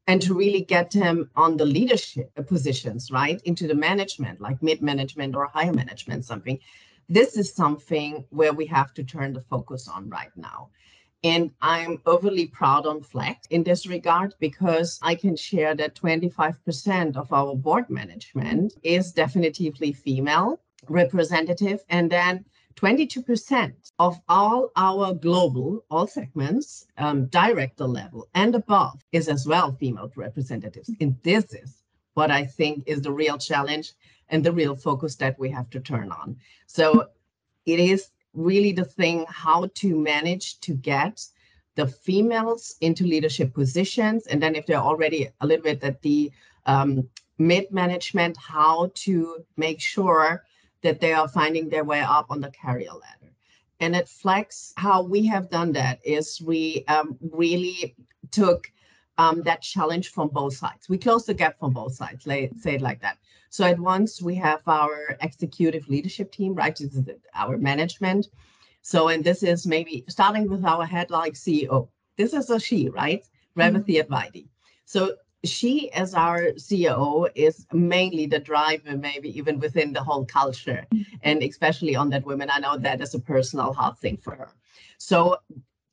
and 0.07 0.23
to 0.23 0.33
really 0.33 0.63
get 0.63 0.93
them 0.93 1.29
on 1.35 1.57
the 1.57 1.67
leadership 1.67 2.31
positions, 2.47 3.11
right? 3.11 3.43
Into 3.45 3.67
the 3.67 3.75
management, 3.75 4.41
like 4.41 4.63
mid 4.63 4.81
management 4.81 5.35
or 5.35 5.47
higher 5.47 5.73
management, 5.73 6.25
something. 6.25 6.61
This 7.09 7.37
is 7.37 7.53
something 7.53 8.25
where 8.31 8.53
we 8.53 8.67
have 8.67 8.95
to 8.95 9.03
turn 9.03 9.33
the 9.33 9.43
focus 9.51 9.89
on 9.89 10.09
right 10.09 10.31
now. 10.37 10.71
And 11.25 11.51
I'm 11.61 12.01
overly 12.07 12.47
proud 12.47 12.87
on 12.87 13.03
Flex 13.03 13.47
in 13.51 13.65
this 13.65 13.87
regard 13.87 14.35
because 14.39 15.01
I 15.03 15.15
can 15.17 15.37
share 15.37 15.75
that 15.75 15.97
25% 15.97 17.17
of 17.17 17.33
our 17.33 17.57
board 17.57 17.91
management 17.91 18.75
is 18.83 19.13
definitively 19.13 19.93
female 19.93 20.61
representative. 20.89 21.85
And 21.89 22.11
then 22.11 22.45
22% 22.77 23.73
of 23.99 24.21
all 24.29 24.71
our 24.77 25.13
global, 25.13 25.85
all 25.91 26.07
segments, 26.07 26.87
um, 26.97 27.27
director 27.27 27.87
level 27.87 28.29
and 28.35 28.55
above 28.55 29.05
is 29.11 29.29
as 29.29 29.47
well 29.47 29.73
female 29.73 30.13
representatives. 30.15 30.89
And 31.01 31.17
this 31.25 31.53
is 31.53 31.83
what 32.15 32.31
I 32.31 32.45
think 32.45 32.85
is 32.87 33.03
the 33.03 33.13
real 33.13 33.39
challenge 33.39 33.93
and 34.29 34.45
the 34.45 34.53
real 34.53 34.77
focus 34.77 35.17
that 35.17 35.37
we 35.39 35.51
have 35.51 35.69
to 35.71 35.81
turn 35.81 36.13
on. 36.13 36.37
So 36.67 37.09
it 37.67 37.81
is 37.81 38.11
really 38.39 38.73
the 38.73 38.85
thing 38.85 39.27
how 39.29 39.69
to 39.75 39.99
manage 39.99 40.61
to 40.61 40.75
get 40.75 41.27
the 41.75 41.87
females 41.87 42.77
into 42.81 43.05
leadership 43.05 43.55
positions. 43.55 44.27
And 44.27 44.43
then 44.43 44.55
if 44.55 44.67
they're 44.67 44.77
already 44.77 45.29
a 45.41 45.47
little 45.47 45.63
bit 45.63 45.83
at 45.85 46.03
the 46.03 46.33
um, 46.67 47.09
mid 47.39 47.71
management, 47.71 48.37
how 48.37 48.91
to 48.95 49.45
make 49.57 49.81
sure 49.81 50.45
that 50.83 51.01
they 51.01 51.13
are 51.13 51.29
finding 51.29 51.69
their 51.69 51.85
way 51.85 52.01
up 52.01 52.27
on 52.31 52.41
the 52.41 52.51
career 52.51 52.91
ladder. 52.93 53.33
And 53.81 53.95
at 53.95 54.09
Flex, 54.09 54.73
how 54.77 55.03
we 55.03 55.27
have 55.27 55.51
done 55.51 55.73
that 55.73 56.01
is 56.05 56.41
we 56.41 56.85
um, 56.89 57.17
really 57.21 57.95
took 58.31 58.71
um, 59.19 59.43
that 59.43 59.63
challenge 59.63 60.09
from 60.09 60.29
both 60.29 60.57
sides. 60.57 60.89
We 60.89 60.99
closed 60.99 61.27
the 61.27 61.35
gap 61.35 61.59
from 61.59 61.73
both 61.73 61.95
sides, 61.95 62.25
say 62.25 62.51
it 62.65 62.81
like 62.81 63.01
that. 63.03 63.19
So 63.51 63.65
at 63.65 63.79
once 63.79 64.23
we 64.23 64.35
have 64.37 64.61
our 64.67 65.17
executive 65.21 65.89
leadership 65.89 66.33
team, 66.33 66.55
right? 66.55 66.77
This 66.77 66.95
is 66.95 67.09
our 67.35 67.57
management. 67.57 68.29
So, 68.83 69.09
and 69.09 69.25
this 69.25 69.43
is 69.43 69.67
maybe 69.67 70.05
starting 70.09 70.49
with 70.49 70.65
our 70.65 70.85
head 70.85 71.11
like 71.11 71.35
CEO. 71.35 71.89
This 72.17 72.33
is 72.33 72.51
a 72.51 72.61
she, 72.61 72.89
right? 72.89 73.25
Revathi 73.57 73.97
mm-hmm. 73.97 74.13
Advaithi. 74.13 74.49
So 74.85 75.17
she 75.45 75.91
as 75.93 76.15
our 76.15 76.53
CEO 76.53 77.29
is 77.35 77.67
mainly 77.73 78.27
the 78.27 78.39
driver, 78.39 78.97
maybe 78.97 79.37
even 79.39 79.59
within 79.59 79.93
the 79.93 80.03
whole 80.03 80.25
culture, 80.25 80.87
mm-hmm. 80.93 81.17
and 81.23 81.43
especially 81.43 81.95
on 81.97 82.11
that 82.11 82.27
women. 82.27 82.49
I 82.51 82.59
know 82.59 82.77
that 82.79 83.01
is 83.01 83.15
a 83.15 83.21
personal 83.21 83.73
hard 83.73 83.99
thing 83.99 84.17
for 84.17 84.35
her. 84.35 84.51
So 84.99 85.37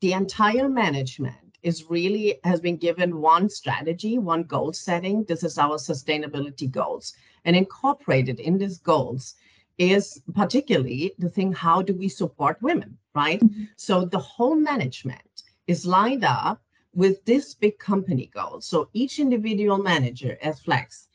the 0.00 0.12
entire 0.12 0.68
management 0.68 1.58
is 1.62 1.90
really 1.90 2.38
has 2.44 2.60
been 2.60 2.76
given 2.76 3.20
one 3.20 3.48
strategy, 3.48 4.18
one 4.18 4.44
goal 4.44 4.72
setting. 4.72 5.24
This 5.24 5.42
is 5.42 5.58
our 5.58 5.76
sustainability 5.76 6.70
goals, 6.70 7.14
and 7.46 7.56
incorporated 7.56 8.38
in 8.40 8.58
these 8.58 8.78
goals 8.78 9.34
is 9.78 10.20
particularly 10.34 11.14
the 11.18 11.30
thing: 11.30 11.52
how 11.54 11.80
do 11.80 11.94
we 11.94 12.08
support 12.08 12.60
women, 12.60 12.98
right? 13.14 13.40
Mm-hmm. 13.40 13.64
So 13.76 14.04
the 14.04 14.18
whole 14.18 14.56
management 14.56 15.44
is 15.66 15.86
lined 15.86 16.24
up 16.24 16.60
with 16.92 17.24
this 17.24 17.54
big 17.54 17.78
company 17.78 18.30
goal. 18.34 18.60
So 18.60 18.88
each 18.92 19.18
individual 19.18 19.78
manager 19.78 20.36
at 20.42 20.58
Flex 20.58 21.08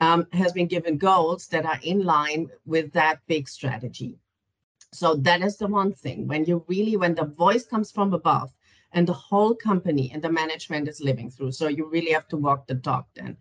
um, 0.00 0.26
has 0.32 0.52
been 0.52 0.66
given 0.66 0.98
goals 0.98 1.46
that 1.48 1.66
are 1.66 1.78
in 1.82 2.04
line 2.04 2.50
with 2.64 2.92
that 2.92 3.20
big 3.26 3.48
strategy. 3.48 4.18
So 4.92 5.14
that 5.16 5.42
is 5.42 5.56
the 5.58 5.66
one 5.66 5.92
thing 5.92 6.26
when 6.26 6.44
you 6.46 6.64
really, 6.68 6.96
when 6.96 7.14
the 7.14 7.26
voice 7.26 7.66
comes 7.66 7.92
from 7.92 8.14
above 8.14 8.50
and 8.92 9.06
the 9.06 9.12
whole 9.12 9.54
company 9.54 10.10
and 10.12 10.22
the 10.22 10.32
management 10.32 10.88
is 10.88 11.02
living 11.02 11.30
through. 11.30 11.52
So 11.52 11.68
you 11.68 11.86
really 11.86 12.12
have 12.12 12.28
to 12.28 12.36
walk 12.36 12.66
the 12.66 12.76
talk 12.76 13.06
then. 13.14 13.36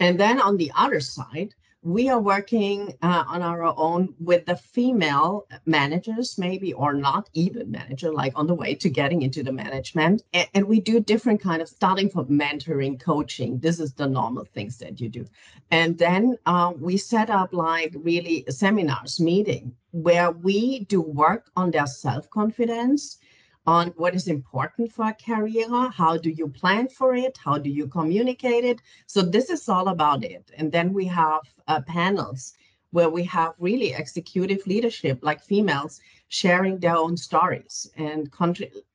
And 0.00 0.18
then 0.18 0.40
on 0.40 0.56
the 0.56 0.72
other 0.74 1.00
side, 1.00 1.54
we 1.84 2.08
are 2.08 2.18
working 2.18 2.94
uh, 3.02 3.24
on 3.28 3.42
our 3.42 3.62
own 3.62 4.14
with 4.18 4.46
the 4.46 4.56
female 4.56 5.46
managers, 5.66 6.38
maybe 6.38 6.72
or 6.72 6.94
not 6.94 7.28
even 7.34 7.70
manager, 7.70 8.10
like 8.10 8.32
on 8.36 8.46
the 8.46 8.54
way 8.54 8.74
to 8.74 8.88
getting 8.88 9.20
into 9.20 9.42
the 9.42 9.52
management. 9.52 10.22
And, 10.32 10.48
and, 10.54 10.64
we 10.64 10.80
do 10.80 10.98
different 10.98 11.42
kind 11.42 11.60
of 11.60 11.68
starting 11.68 12.08
from 12.08 12.26
mentoring, 12.26 12.98
coaching. 12.98 13.58
This 13.58 13.78
is 13.78 13.92
the 13.92 14.06
normal 14.06 14.46
things 14.46 14.78
that 14.78 14.98
you 14.98 15.10
do. 15.10 15.26
And 15.70 15.98
then 15.98 16.38
uh, 16.46 16.72
we 16.80 16.96
set 16.96 17.28
up 17.28 17.52
like 17.52 17.92
really 17.94 18.46
seminars, 18.48 19.20
meeting 19.20 19.74
where 19.90 20.30
we 20.30 20.86
do 20.86 21.02
work 21.02 21.50
on 21.54 21.70
their 21.70 21.86
self-confidence 21.86 23.18
on 23.66 23.88
what 23.96 24.14
is 24.14 24.28
important 24.28 24.92
for 24.92 25.08
a 25.08 25.14
career, 25.14 25.68
how 25.90 26.16
do 26.16 26.30
you 26.30 26.48
plan 26.48 26.88
for 26.88 27.14
it, 27.14 27.38
how 27.42 27.56
do 27.56 27.70
you 27.70 27.86
communicate 27.86 28.64
it. 28.64 28.80
So 29.06 29.22
this 29.22 29.48
is 29.48 29.68
all 29.68 29.88
about 29.88 30.22
it. 30.24 30.50
And 30.56 30.70
then 30.70 30.92
we 30.92 31.06
have 31.06 31.40
uh, 31.66 31.80
panels 31.82 32.52
where 32.90 33.10
we 33.10 33.24
have 33.24 33.54
really 33.58 33.92
executive 33.92 34.66
leadership, 34.66 35.18
like 35.22 35.42
females 35.42 36.00
sharing 36.28 36.78
their 36.78 36.96
own 36.96 37.16
stories 37.16 37.90
and 37.96 38.30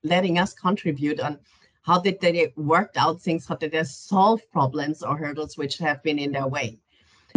letting 0.03 0.37
us 0.37 0.53
contribute 0.53 1.19
on 1.19 1.39
how 1.81 1.99
did 1.99 2.19
they 2.21 2.53
work 2.55 2.91
out 2.95 3.21
things, 3.21 3.47
how 3.47 3.55
did 3.55 3.71
they 3.71 3.83
solve 3.83 4.41
problems 4.51 5.01
or 5.01 5.17
hurdles 5.17 5.57
which 5.57 5.77
have 5.79 6.01
been 6.03 6.19
in 6.19 6.31
their 6.31 6.47
way. 6.47 6.79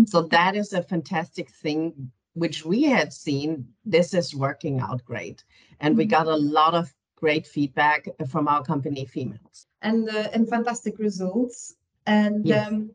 So 0.07 0.23
that 0.23 0.55
is 0.55 0.73
a 0.73 0.83
fantastic 0.83 1.51
thing 1.51 2.11
which 2.35 2.65
we 2.65 2.85
had 2.85 3.12
seen 3.12 3.67
this 3.85 4.15
is 4.15 4.35
working 4.35 4.81
out 4.81 5.05
great 5.05 5.45
and 5.81 5.97
we 5.97 6.05
mm-hmm. 6.05 6.11
got 6.11 6.27
a 6.27 6.37
lot 6.37 6.75
of 6.75 6.93
great 7.23 7.47
feedback 7.47 8.09
from 8.33 8.49
our 8.49 8.62
company 8.73 9.05
females 9.07 9.59
and 9.83 10.09
uh, 10.09 10.29
and 10.35 10.49
fantastic 10.49 10.99
results 10.99 11.76
and 12.07 12.47
yes. 12.47 12.67
um, 12.67 12.91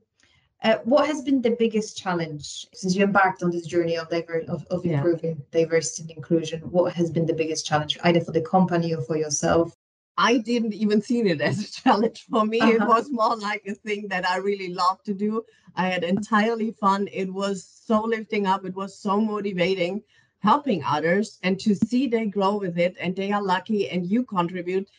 uh, 0.64 0.78
what 0.92 1.08
has 1.12 1.22
been 1.28 1.42
the 1.42 1.56
biggest 1.64 1.98
challenge 2.04 2.68
since 2.74 2.94
you 2.96 3.04
embarked 3.06 3.42
on 3.42 3.50
this 3.52 3.66
journey 3.74 3.96
of 3.98 4.10
diver- 4.10 4.44
of, 4.56 4.66
of 4.70 4.86
improving 4.86 5.36
yeah. 5.38 5.60
diversity 5.60 6.02
and 6.04 6.18
inclusion 6.18 6.60
what 6.76 6.94
has 7.00 7.10
been 7.10 7.26
the 7.26 7.40
biggest 7.42 7.66
challenge 7.66 7.98
either 8.04 8.22
for 8.28 8.34
the 8.38 8.46
company 8.56 8.94
or 8.94 9.02
for 9.02 9.18
yourself 9.26 9.74
I 10.18 10.38
didn't 10.40 10.74
even 10.74 11.00
see 11.00 11.20
it 11.22 11.42
as 11.42 11.58
a 11.64 11.72
challenge 11.84 12.26
for 12.32 12.44
me. 12.44 12.60
Uh-huh. 12.60 12.72
It 12.72 12.88
was 12.88 13.06
more 13.12 13.36
like 13.38 13.64
a 13.68 13.76
thing 13.76 14.08
that 14.08 14.28
I 14.28 14.38
really 14.38 14.74
loved 14.74 15.06
to 15.06 15.14
do. 15.14 15.44
I 15.76 15.90
had 15.90 16.04
entirely 16.04 16.72
fun. 16.72 17.08
It 17.14 17.32
was 17.32 17.58
so 17.90 18.02
lifting 18.02 18.48
up. 18.48 18.66
It 18.66 18.74
was 18.74 19.00
so 19.00 19.22
motivating 19.22 20.02
helping 20.40 20.84
others 20.84 21.40
and 21.44 21.60
to 21.60 21.76
see 21.76 22.08
they 22.08 22.26
grow 22.26 22.58
with 22.58 22.78
it 22.78 22.96
and 23.00 23.16
they 23.16 23.32
are 23.32 23.42
lucky 23.42 23.90
and 23.90 24.06
you 24.06 24.24
contribute. 24.24 24.90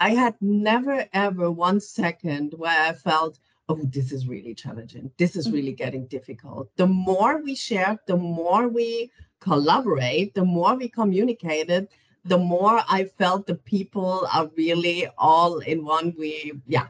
I 0.00 0.10
had 0.10 0.34
never 0.40 1.06
ever 1.12 1.50
one 1.50 1.80
second 1.80 2.54
where 2.56 2.80
I 2.88 2.92
felt, 2.92 3.38
oh, 3.68 3.80
this 3.84 4.12
is 4.12 4.26
really 4.26 4.54
challenging. 4.54 5.10
This 5.18 5.36
is 5.36 5.50
really 5.50 5.72
getting 5.72 6.06
difficult. 6.06 6.68
The 6.76 6.86
more 6.86 7.42
we 7.42 7.54
shared, 7.54 7.98
the 8.06 8.16
more 8.16 8.68
we 8.68 9.10
collaborate, 9.40 10.34
the 10.34 10.44
more 10.44 10.74
we 10.74 10.88
communicated, 10.88 11.88
the 12.24 12.38
more 12.38 12.82
I 12.88 13.04
felt 13.04 13.46
the 13.46 13.54
people 13.54 14.26
are 14.32 14.50
really 14.56 15.06
all 15.18 15.58
in 15.60 15.84
one. 15.84 16.14
We, 16.18 16.52
yeah, 16.66 16.88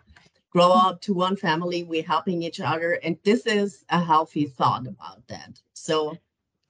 grow 0.50 0.70
up 0.70 1.00
to 1.02 1.14
one 1.14 1.36
family. 1.36 1.82
We're 1.82 2.04
helping 2.04 2.42
each 2.42 2.60
other. 2.60 2.92
And 3.02 3.18
this 3.24 3.46
is 3.46 3.84
a 3.88 4.00
healthy 4.00 4.46
thought 4.46 4.86
about 4.86 5.26
that. 5.28 5.60
So 5.72 6.16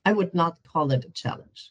I 0.04 0.12
would 0.12 0.34
not 0.34 0.58
call 0.64 0.92
it 0.92 1.04
a 1.04 1.11
challenge. 1.11 1.70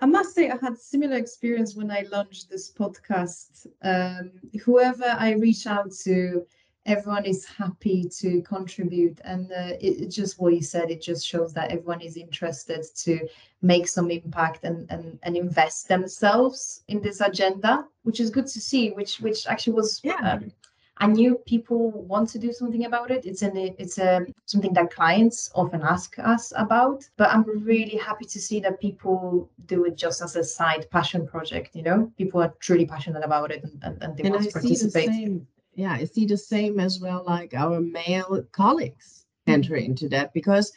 I 0.00 0.06
must 0.06 0.34
say, 0.34 0.48
I 0.48 0.56
had 0.56 0.78
similar 0.78 1.16
experience 1.16 1.74
when 1.74 1.90
I 1.90 2.06
launched 2.10 2.48
this 2.48 2.72
podcast. 2.72 3.66
Um, 3.82 4.32
whoever 4.64 5.04
I 5.04 5.32
reach 5.32 5.66
out 5.66 5.92
to, 6.04 6.46
everyone 6.86 7.26
is 7.26 7.44
happy 7.44 8.08
to 8.20 8.40
contribute, 8.42 9.20
and 9.24 9.52
uh, 9.52 9.76
it, 9.80 10.08
just 10.08 10.40
what 10.40 10.54
you 10.54 10.62
said. 10.62 10.90
It 10.90 11.02
just 11.02 11.26
shows 11.26 11.52
that 11.52 11.70
everyone 11.70 12.00
is 12.00 12.16
interested 12.16 12.84
to 12.96 13.28
make 13.60 13.86
some 13.86 14.10
impact 14.10 14.64
and 14.64 14.90
and, 14.90 15.18
and 15.22 15.36
invest 15.36 15.88
themselves 15.88 16.82
in 16.88 17.02
this 17.02 17.20
agenda, 17.20 17.86
which 18.04 18.20
is 18.20 18.30
good 18.30 18.46
to 18.46 18.60
see. 18.60 18.90
Which 18.92 19.20
which 19.20 19.46
actually 19.46 19.74
was 19.74 20.00
yeah. 20.02 20.32
um, 20.32 20.50
I 20.98 21.08
knew 21.08 21.34
people 21.46 21.90
want 21.90 22.28
to 22.30 22.38
do 22.38 22.52
something 22.52 22.84
about 22.84 23.10
it. 23.10 23.26
It's 23.26 23.42
an 23.42 23.56
it's 23.56 23.98
a 23.98 24.24
something 24.46 24.72
that 24.74 24.92
clients 24.92 25.50
often 25.54 25.82
ask 25.82 26.18
us 26.18 26.52
about. 26.56 27.08
But 27.16 27.30
I'm 27.30 27.44
really 27.64 27.96
happy 27.96 28.26
to 28.26 28.40
see 28.40 28.60
that 28.60 28.80
people 28.80 29.50
do 29.66 29.84
it 29.86 29.96
just 29.96 30.22
as 30.22 30.36
a 30.36 30.44
side 30.44 30.88
passion 30.90 31.26
project. 31.26 31.74
You 31.74 31.82
know, 31.82 32.12
people 32.16 32.40
are 32.40 32.54
truly 32.60 32.86
passionate 32.86 33.24
about 33.24 33.50
it 33.50 33.64
and, 33.64 33.82
and, 33.82 34.02
and 34.02 34.16
they 34.16 34.24
and 34.24 34.34
want 34.34 34.46
I 34.46 34.46
to 34.46 34.52
participate. 34.52 35.08
Same, 35.08 35.46
yeah, 35.74 35.92
I 35.92 36.04
see 36.04 36.26
the 36.26 36.36
same 36.36 36.78
as 36.78 37.00
well. 37.00 37.24
Like 37.26 37.54
our 37.54 37.80
male 37.80 38.44
colleagues 38.52 39.26
hmm. 39.46 39.52
enter 39.54 39.76
into 39.76 40.08
that 40.10 40.32
because 40.32 40.72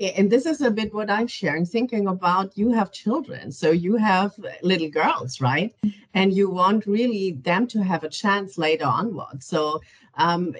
and 0.00 0.30
this 0.30 0.46
is 0.46 0.60
a 0.60 0.70
bit 0.70 0.94
what 0.94 1.10
I'm 1.10 1.26
sharing, 1.26 1.66
thinking 1.66 2.06
about 2.06 2.56
you 2.56 2.72
have 2.72 2.92
children, 2.92 3.50
so 3.50 3.70
you 3.70 3.96
have 3.96 4.32
little 4.62 4.88
girls, 4.88 5.40
right? 5.40 5.74
And 6.14 6.32
you 6.32 6.50
want 6.50 6.86
really 6.86 7.32
them 7.32 7.66
to 7.68 7.82
have 7.82 8.04
a 8.04 8.08
chance 8.08 8.58
later 8.58 8.86
onwards. 8.86 9.46
So, 9.46 9.80
um, 10.14 10.54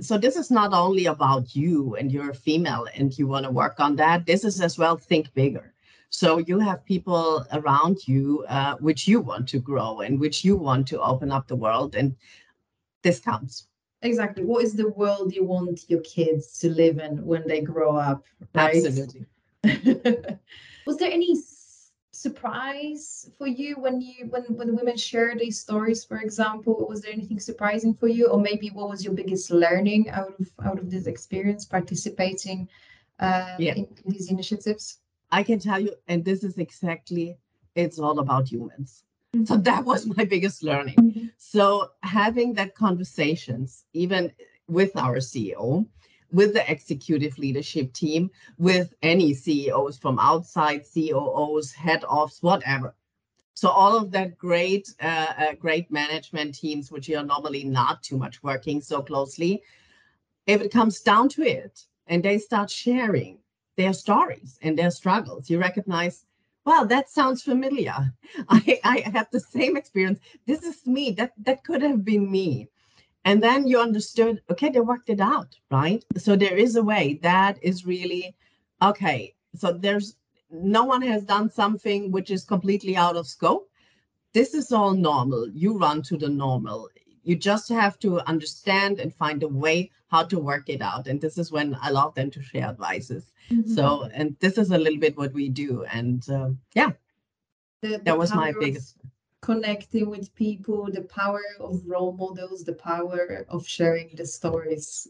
so 0.00 0.16
this 0.18 0.36
is 0.36 0.50
not 0.50 0.72
only 0.72 1.06
about 1.06 1.54
you 1.54 1.96
and 1.96 2.10
you're 2.10 2.30
a 2.30 2.34
female 2.34 2.88
and 2.94 3.16
you 3.18 3.26
want 3.26 3.44
to 3.44 3.52
work 3.52 3.78
on 3.78 3.96
that. 3.96 4.26
This 4.26 4.44
is 4.44 4.60
as 4.60 4.78
well 4.78 4.96
think 4.96 5.32
bigger. 5.34 5.74
So 6.08 6.38
you 6.38 6.58
have 6.58 6.84
people 6.84 7.46
around 7.52 8.06
you 8.06 8.44
uh, 8.48 8.76
which 8.76 9.06
you 9.06 9.20
want 9.20 9.48
to 9.50 9.58
grow 9.58 10.00
and 10.00 10.18
which 10.18 10.44
you 10.44 10.56
want 10.56 10.86
to 10.88 11.00
open 11.00 11.30
up 11.30 11.46
the 11.46 11.56
world, 11.56 11.94
and 11.94 12.14
this 13.02 13.20
counts 13.20 13.66
exactly. 14.02 14.44
What 14.44 14.64
is 14.64 14.74
the 14.74 14.88
world 14.88 15.34
you 15.34 15.44
want 15.44 15.88
your 15.88 16.00
kids 16.00 16.58
to 16.60 16.70
live 16.70 16.98
in 16.98 17.24
when 17.24 17.46
they 17.46 17.60
grow 17.60 17.96
up 17.96 18.24
right? 18.54 18.76
absolutely. 18.76 19.26
Was 20.86 20.96
there 20.96 21.10
any 21.10 21.36
surprise 22.10 23.30
for 23.38 23.46
you 23.46 23.74
when 23.78 24.00
you 24.00 24.26
when 24.28 24.44
when 24.44 24.76
women 24.76 24.96
share 24.96 25.34
these 25.36 25.58
stories 25.58 26.04
for 26.04 26.18
example? 26.18 26.86
Was 26.88 27.02
there 27.02 27.12
anything 27.12 27.40
surprising 27.40 27.94
for 27.94 28.08
you? 28.08 28.26
Or 28.26 28.40
maybe 28.40 28.70
what 28.70 28.88
was 28.88 29.04
your 29.04 29.14
biggest 29.14 29.50
learning 29.50 30.10
out 30.10 30.34
of 30.38 30.50
out 30.64 30.78
of 30.78 30.90
this 30.90 31.06
experience 31.06 31.64
participating 31.64 32.68
uh, 33.20 33.56
yeah. 33.58 33.74
in, 33.74 33.86
in 34.04 34.12
these 34.12 34.30
initiatives? 34.30 34.98
I 35.30 35.42
can 35.42 35.58
tell 35.58 35.80
you 35.80 35.94
and 36.08 36.24
this 36.24 36.44
is 36.44 36.58
exactly 36.58 37.38
it's 37.74 37.98
all 37.98 38.18
about 38.18 38.50
humans. 38.50 39.04
So 39.44 39.56
that 39.56 39.84
was 39.84 40.06
my 40.06 40.24
biggest 40.24 40.62
learning. 40.62 41.30
So 41.44 41.90
having 42.02 42.54
that 42.54 42.74
conversations, 42.76 43.84
even 43.92 44.32
with 44.68 44.96
our 44.96 45.16
CEO, 45.16 45.84
with 46.30 46.54
the 46.54 46.70
executive 46.70 47.36
leadership 47.36 47.92
team, 47.92 48.30
with 48.58 48.94
any 49.02 49.34
CEOs 49.34 49.98
from 49.98 50.18
outside, 50.20 50.84
COOs, 50.94 51.72
head 51.72 52.04
offs, 52.04 52.42
whatever. 52.42 52.94
So 53.54 53.68
all 53.68 53.96
of 53.96 54.12
that 54.12 54.38
great, 54.38 54.94
uh, 55.02 55.32
uh, 55.36 55.54
great 55.54 55.90
management 55.90 56.54
teams, 56.54 56.90
which 56.92 57.10
are 57.10 57.24
normally 57.24 57.64
not 57.64 58.02
too 58.04 58.16
much 58.16 58.42
working 58.42 58.80
so 58.80 59.02
closely, 59.02 59.62
if 60.46 60.62
it 60.62 60.72
comes 60.72 61.00
down 61.00 61.28
to 61.30 61.42
it, 61.42 61.86
and 62.06 62.22
they 62.22 62.38
start 62.38 62.70
sharing 62.70 63.38
their 63.76 63.92
stories 63.92 64.58
and 64.62 64.78
their 64.78 64.92
struggles, 64.92 65.50
you 65.50 65.58
recognize 65.58 66.24
wow, 66.64 66.84
that 66.84 67.10
sounds 67.10 67.42
familiar. 67.42 68.12
I, 68.48 68.80
I 68.84 69.26
the 69.32 69.40
same 69.40 69.76
experience. 69.76 70.20
This 70.46 70.62
is 70.62 70.86
me. 70.86 71.10
That 71.12 71.32
that 71.38 71.64
could 71.64 71.82
have 71.82 72.04
been 72.04 72.30
me. 72.30 72.68
And 73.24 73.42
then 73.42 73.66
you 73.66 73.78
understood, 73.78 74.42
okay, 74.50 74.68
they 74.68 74.80
worked 74.80 75.08
it 75.08 75.20
out, 75.20 75.56
right? 75.70 76.04
So 76.16 76.34
there 76.34 76.56
is 76.56 76.74
a 76.74 76.82
way 76.82 77.20
that 77.22 77.58
is 77.62 77.86
really 77.86 78.34
okay. 78.82 79.34
So 79.54 79.72
there's 79.72 80.16
no 80.50 80.84
one 80.84 81.02
has 81.02 81.24
done 81.24 81.48
something 81.48 82.10
which 82.10 82.30
is 82.30 82.44
completely 82.44 82.96
out 82.96 83.16
of 83.16 83.26
scope. 83.26 83.70
This 84.34 84.54
is 84.54 84.72
all 84.72 84.92
normal. 84.92 85.48
You 85.50 85.78
run 85.78 86.02
to 86.02 86.16
the 86.16 86.28
normal. 86.28 86.88
You 87.22 87.36
just 87.36 87.68
have 87.68 87.98
to 88.00 88.20
understand 88.28 89.00
and 89.00 89.14
find 89.14 89.42
a 89.42 89.48
way 89.48 89.90
how 90.08 90.24
to 90.24 90.38
work 90.38 90.68
it 90.68 90.82
out. 90.82 91.06
And 91.06 91.20
this 91.20 91.38
is 91.38 91.50
when 91.50 91.76
I 91.80 91.90
love 91.90 92.14
them 92.14 92.30
to 92.32 92.42
share 92.42 92.66
advices. 92.66 93.32
Mm-hmm. 93.50 93.72
So, 93.74 94.08
and 94.12 94.36
this 94.40 94.58
is 94.58 94.70
a 94.70 94.78
little 94.78 94.98
bit 94.98 95.16
what 95.16 95.32
we 95.32 95.48
do. 95.48 95.84
And 95.84 96.28
um, 96.28 96.58
yeah, 96.74 96.90
the, 97.80 97.88
the 97.88 97.98
that 97.98 98.18
was 98.18 98.34
my 98.34 98.52
biggest. 98.58 98.96
Connecting 99.40 100.08
with 100.08 100.32
people, 100.34 100.88
the 100.92 101.02
power 101.02 101.42
of 101.58 101.82
role 101.84 102.12
models, 102.12 102.62
the 102.62 102.74
power 102.74 103.44
of 103.48 103.66
sharing 103.66 104.10
the 104.14 104.26
stories. 104.26 105.08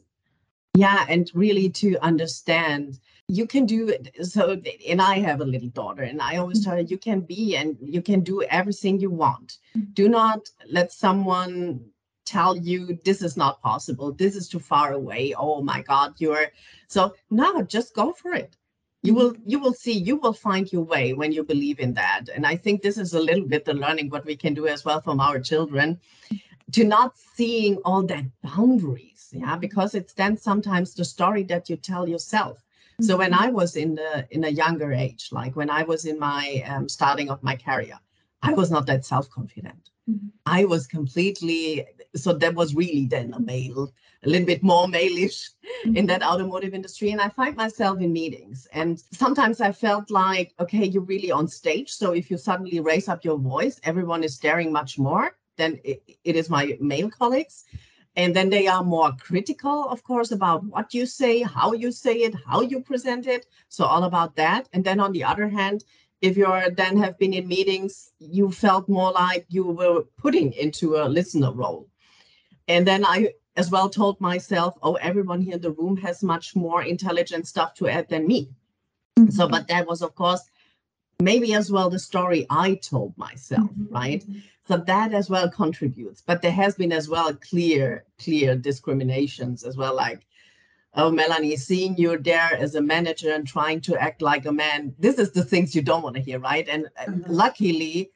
Yeah, 0.74 1.04
and 1.08 1.30
really 1.34 1.68
to 1.68 1.98
understand 1.98 2.98
you 3.28 3.46
can 3.46 3.66
do 3.66 3.88
it. 3.88 4.14
So, 4.22 4.60
and 4.88 5.02
I 5.02 5.18
have 5.18 5.40
a 5.40 5.44
little 5.44 5.68
daughter, 5.68 6.02
and 6.02 6.22
I 6.22 6.36
always 6.36 6.64
tell 6.64 6.74
her 6.74 6.80
you 6.80 6.96
can 6.96 7.20
be 7.20 7.56
and 7.56 7.76
you 7.80 8.00
can 8.00 8.20
do 8.20 8.42
everything 8.44 9.00
you 9.00 9.10
want. 9.10 9.58
Mm-hmm. 9.76 9.92
Do 9.92 10.08
not 10.08 10.48
let 10.70 10.92
someone 10.92 11.91
tell 12.24 12.56
you 12.56 12.98
this 13.04 13.22
is 13.22 13.36
not 13.36 13.62
possible. 13.62 14.12
This 14.12 14.36
is 14.36 14.48
too 14.48 14.58
far 14.58 14.92
away. 14.92 15.34
Oh 15.36 15.62
my 15.62 15.82
god 15.82 16.14
you're 16.18 16.48
so 16.88 17.14
no 17.30 17.62
just 17.62 17.94
go 17.94 18.12
for 18.12 18.32
it. 18.32 18.56
You 19.02 19.14
will 19.14 19.32
mm-hmm. 19.32 19.50
you 19.50 19.58
will 19.58 19.72
see 19.72 19.92
you 19.92 20.16
will 20.16 20.32
find 20.32 20.72
your 20.72 20.82
way 20.82 21.12
when 21.12 21.32
you 21.32 21.42
believe 21.42 21.80
in 21.80 21.94
that. 21.94 22.24
And 22.34 22.46
i 22.46 22.56
think 22.56 22.82
this 22.82 22.98
is 22.98 23.14
a 23.14 23.20
little 23.20 23.46
bit 23.46 23.64
the 23.64 23.74
learning 23.74 24.10
what 24.10 24.24
we 24.24 24.36
can 24.36 24.54
do 24.54 24.66
as 24.66 24.84
well 24.84 25.00
from 25.00 25.20
our 25.20 25.40
children 25.40 26.00
to 26.72 26.84
not 26.84 27.18
seeing 27.36 27.76
all 27.84 28.02
that 28.04 28.24
boundaries 28.42 29.28
yeah 29.32 29.52
mm-hmm. 29.52 29.60
because 29.60 29.94
it's 29.94 30.14
then 30.14 30.36
sometimes 30.36 30.94
the 30.94 31.04
story 31.04 31.42
that 31.44 31.68
you 31.68 31.76
tell 31.76 32.08
yourself. 32.08 32.64
So 33.00 33.16
when 33.16 33.32
mm-hmm. 33.32 33.44
i 33.44 33.48
was 33.48 33.76
in 33.76 33.94
the 33.94 34.26
in 34.30 34.44
a 34.44 34.48
younger 34.62 34.92
age 34.92 35.30
like 35.32 35.56
when 35.56 35.70
i 35.70 35.82
was 35.82 36.04
in 36.04 36.18
my 36.18 36.62
um, 36.66 36.88
starting 36.88 37.30
of 37.30 37.42
my 37.42 37.56
career 37.56 37.98
i 38.42 38.52
was 38.52 38.70
not 38.70 38.86
that 38.86 39.04
self-confident 39.04 39.91
Mm-hmm. 40.08 40.28
I 40.46 40.64
was 40.64 40.86
completely 40.86 41.86
so 42.14 42.32
that 42.32 42.54
was 42.54 42.74
really 42.74 43.06
then 43.06 43.32
a 43.32 43.40
male, 43.40 43.92
a 44.24 44.28
little 44.28 44.46
bit 44.46 44.62
more 44.62 44.86
maleish 44.86 45.50
mm-hmm. 45.86 45.96
in 45.96 46.06
that 46.06 46.22
automotive 46.22 46.74
industry. 46.74 47.10
And 47.10 47.20
I 47.20 47.28
find 47.28 47.56
myself 47.56 48.00
in 48.00 48.12
meetings. 48.12 48.68
And 48.72 49.02
sometimes 49.12 49.60
I 49.60 49.72
felt 49.72 50.10
like, 50.10 50.52
okay, 50.60 50.84
you're 50.84 51.02
really 51.02 51.30
on 51.30 51.48
stage. 51.48 51.90
So 51.90 52.12
if 52.12 52.30
you 52.30 52.36
suddenly 52.36 52.80
raise 52.80 53.08
up 53.08 53.24
your 53.24 53.38
voice, 53.38 53.80
everyone 53.84 54.24
is 54.24 54.34
staring 54.34 54.72
much 54.72 54.98
more 54.98 55.36
than 55.56 55.80
it, 55.84 56.02
it 56.24 56.36
is 56.36 56.50
my 56.50 56.76
male 56.80 57.10
colleagues. 57.10 57.64
And 58.14 58.36
then 58.36 58.50
they 58.50 58.66
are 58.66 58.84
more 58.84 59.12
critical, 59.18 59.88
of 59.88 60.04
course, 60.04 60.32
about 60.32 60.64
what 60.64 60.92
you 60.92 61.06
say, 61.06 61.40
how 61.40 61.72
you 61.72 61.90
say 61.90 62.16
it, 62.16 62.34
how 62.46 62.60
you 62.60 62.80
present 62.80 63.26
it. 63.26 63.46
So 63.70 63.86
all 63.86 64.04
about 64.04 64.36
that. 64.36 64.68
And 64.74 64.84
then 64.84 65.00
on 65.00 65.12
the 65.12 65.24
other 65.24 65.48
hand, 65.48 65.84
if 66.22 66.36
you 66.36 66.46
then 66.76 66.96
have 66.98 67.18
been 67.18 67.34
in 67.34 67.48
meetings, 67.48 68.12
you 68.20 68.50
felt 68.52 68.88
more 68.88 69.10
like 69.10 69.44
you 69.48 69.64
were 69.66 70.04
putting 70.16 70.52
into 70.52 70.96
a 70.96 71.08
listener 71.08 71.52
role. 71.52 71.88
And 72.68 72.86
then 72.86 73.04
I 73.04 73.32
as 73.56 73.70
well 73.70 73.90
told 73.90 74.20
myself, 74.20 74.78
oh, 74.82 74.94
everyone 74.94 75.42
here 75.42 75.56
in 75.56 75.60
the 75.60 75.72
room 75.72 75.96
has 75.98 76.22
much 76.22 76.56
more 76.56 76.82
intelligent 76.82 77.46
stuff 77.46 77.74
to 77.74 77.88
add 77.88 78.08
than 78.08 78.26
me. 78.26 78.48
Mm-hmm. 79.18 79.30
So, 79.30 79.48
but 79.48 79.68
that 79.68 79.86
was, 79.86 80.00
of 80.00 80.14
course, 80.14 80.42
maybe 81.20 81.54
as 81.54 81.70
well 81.70 81.90
the 81.90 81.98
story 81.98 82.46
I 82.48 82.76
told 82.76 83.18
myself, 83.18 83.68
mm-hmm. 83.70 83.92
right? 83.92 84.24
So 84.68 84.76
that 84.76 85.12
as 85.12 85.28
well 85.28 85.50
contributes. 85.50 86.22
But 86.22 86.40
there 86.40 86.52
has 86.52 86.76
been 86.76 86.92
as 86.92 87.08
well 87.08 87.34
clear, 87.34 88.04
clear 88.18 88.56
discriminations 88.56 89.64
as 89.64 89.76
well, 89.76 89.94
like 89.94 90.24
oh 90.94 91.10
melanie 91.10 91.56
seeing 91.56 91.96
you 91.96 92.18
there 92.18 92.56
as 92.58 92.74
a 92.74 92.80
manager 92.80 93.32
and 93.32 93.46
trying 93.46 93.80
to 93.80 93.96
act 93.96 94.22
like 94.22 94.46
a 94.46 94.52
man 94.52 94.94
this 94.98 95.18
is 95.18 95.32
the 95.32 95.44
things 95.44 95.74
you 95.74 95.82
don't 95.82 96.02
want 96.02 96.14
to 96.14 96.22
hear 96.22 96.38
right 96.38 96.68
and 96.68 96.86
mm-hmm. 97.00 97.22
luckily 97.32 98.10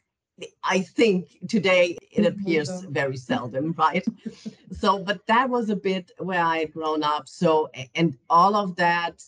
i 0.64 0.80
think 0.80 1.38
today 1.48 1.96
it 2.12 2.22
mm-hmm. 2.22 2.26
appears 2.26 2.68
mm-hmm. 2.68 2.92
very 2.92 3.16
seldom 3.16 3.72
right 3.78 4.04
so 4.72 4.98
but 4.98 5.26
that 5.26 5.48
was 5.48 5.70
a 5.70 5.76
bit 5.76 6.10
where 6.18 6.42
i 6.42 6.58
had 6.58 6.72
grown 6.72 7.02
up 7.02 7.28
so 7.28 7.70
and 7.94 8.16
all 8.28 8.54
of 8.54 8.76
that 8.76 9.22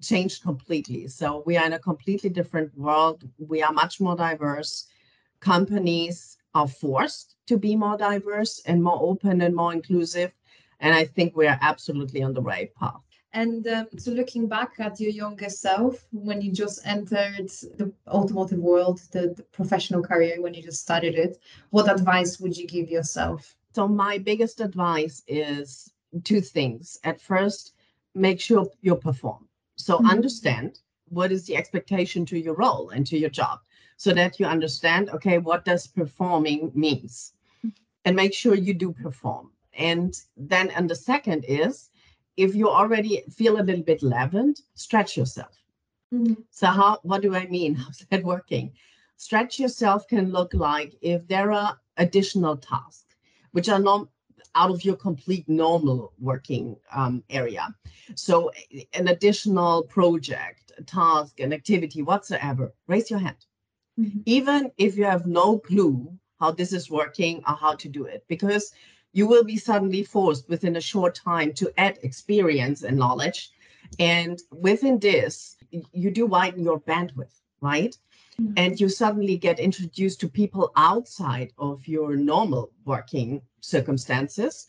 changed 0.00 0.42
completely 0.42 1.06
so 1.06 1.42
we 1.46 1.56
are 1.56 1.66
in 1.66 1.72
a 1.74 1.78
completely 1.78 2.30
different 2.30 2.76
world 2.76 3.24
we 3.38 3.62
are 3.62 3.72
much 3.72 4.00
more 4.00 4.16
diverse 4.16 4.86
companies 5.40 6.36
are 6.54 6.68
forced 6.68 7.36
to 7.46 7.56
be 7.56 7.74
more 7.74 7.96
diverse 7.96 8.60
and 8.66 8.82
more 8.82 8.98
open 9.00 9.40
and 9.42 9.54
more 9.54 9.72
inclusive 9.72 10.32
and 10.82 10.94
I 10.94 11.04
think 11.04 11.36
we 11.36 11.46
are 11.46 11.58
absolutely 11.62 12.22
on 12.22 12.34
the 12.34 12.42
right 12.42 12.74
path. 12.74 13.00
And 13.32 13.66
um, 13.68 13.86
so, 13.96 14.10
looking 14.10 14.46
back 14.46 14.72
at 14.78 15.00
your 15.00 15.10
younger 15.10 15.48
self 15.48 16.04
when 16.12 16.42
you 16.42 16.52
just 16.52 16.86
entered 16.86 17.48
the 17.78 17.90
automotive 18.08 18.58
world, 18.58 19.00
the, 19.12 19.32
the, 19.34 19.42
professional 19.44 20.02
career, 20.02 20.42
when 20.42 20.52
you 20.52 20.62
just 20.62 20.82
started 20.82 21.14
it, 21.14 21.38
what 21.70 21.90
advice 21.90 22.38
would 22.40 22.54
you 22.54 22.66
give 22.66 22.90
yourself? 22.90 23.56
So, 23.74 23.88
my 23.88 24.18
biggest 24.18 24.60
advice 24.60 25.22
is 25.26 25.90
two 26.24 26.42
things. 26.42 26.98
At 27.04 27.22
first, 27.22 27.72
make 28.14 28.38
sure 28.38 28.66
you 28.82 28.96
perform. 28.96 29.48
So, 29.76 29.96
mm-hmm. 29.96 30.10
understand 30.10 30.80
what 31.08 31.32
is 31.32 31.46
the 31.46 31.56
expectation 31.56 32.26
to 32.26 32.38
your 32.38 32.54
role 32.54 32.90
and 32.90 33.06
to 33.06 33.16
your 33.16 33.30
job 33.30 33.60
so 33.96 34.12
that 34.12 34.38
you 34.38 34.44
understand, 34.44 35.08
okay, 35.08 35.38
what 35.38 35.64
does 35.64 35.86
performing 35.86 36.70
means? 36.74 37.32
Mm-hmm. 37.64 37.68
And 38.04 38.16
make 38.16 38.34
sure 38.34 38.54
you 38.54 38.74
do 38.74 38.92
perform 38.92 39.52
and 39.74 40.14
then, 40.36 40.70
and 40.70 40.88
the 40.88 40.94
second 40.94 41.44
is 41.48 41.90
if 42.36 42.54
you 42.54 42.68
already 42.68 43.22
feel 43.30 43.60
a 43.60 43.62
little 43.62 43.84
bit 43.84 44.02
leavened, 44.02 44.60
stretch 44.74 45.16
yourself. 45.16 45.56
Mm-hmm. 46.12 46.34
So, 46.50 46.66
how, 46.66 46.98
what 47.02 47.22
do 47.22 47.34
I 47.34 47.46
mean? 47.46 47.74
How's 47.82 47.98
that 48.10 48.24
working? 48.24 48.72
Stretch 49.16 49.58
yourself 49.58 50.06
can 50.08 50.32
look 50.32 50.52
like 50.52 50.94
if 51.00 51.26
there 51.28 51.52
are 51.52 51.78
additional 51.96 52.56
tasks, 52.56 53.14
which 53.52 53.68
are 53.68 53.78
not 53.78 54.08
out 54.54 54.70
of 54.70 54.84
your 54.84 54.96
complete 54.96 55.48
normal 55.48 56.12
working 56.18 56.76
um, 56.94 57.22
area. 57.30 57.74
So, 58.14 58.50
an 58.94 59.08
additional 59.08 59.84
project, 59.84 60.72
task, 60.86 61.40
an 61.40 61.52
activity 61.52 62.02
whatsoever, 62.02 62.74
raise 62.88 63.10
your 63.10 63.20
hand. 63.20 63.46
Mm-hmm. 63.98 64.20
Even 64.26 64.70
if 64.78 64.96
you 64.96 65.04
have 65.04 65.26
no 65.26 65.58
clue 65.58 66.18
how 66.40 66.50
this 66.50 66.72
is 66.72 66.90
working 66.90 67.42
or 67.46 67.54
how 67.54 67.74
to 67.74 67.88
do 67.88 68.04
it, 68.04 68.24
because 68.28 68.72
you 69.12 69.26
will 69.26 69.44
be 69.44 69.56
suddenly 69.56 70.02
forced 70.02 70.48
within 70.48 70.76
a 70.76 70.80
short 70.80 71.14
time 71.14 71.52
to 71.54 71.72
add 71.78 71.98
experience 72.02 72.82
and 72.82 72.96
knowledge. 72.96 73.50
And 73.98 74.40
within 74.50 74.98
this, 74.98 75.56
you 75.92 76.10
do 76.10 76.26
widen 76.26 76.64
your 76.64 76.80
bandwidth, 76.80 77.40
right? 77.60 77.96
Mm-hmm. 78.40 78.52
And 78.56 78.80
you 78.80 78.88
suddenly 78.88 79.36
get 79.36 79.60
introduced 79.60 80.20
to 80.20 80.28
people 80.28 80.72
outside 80.76 81.52
of 81.58 81.86
your 81.86 82.16
normal 82.16 82.70
working 82.84 83.42
circumstances. 83.60 84.66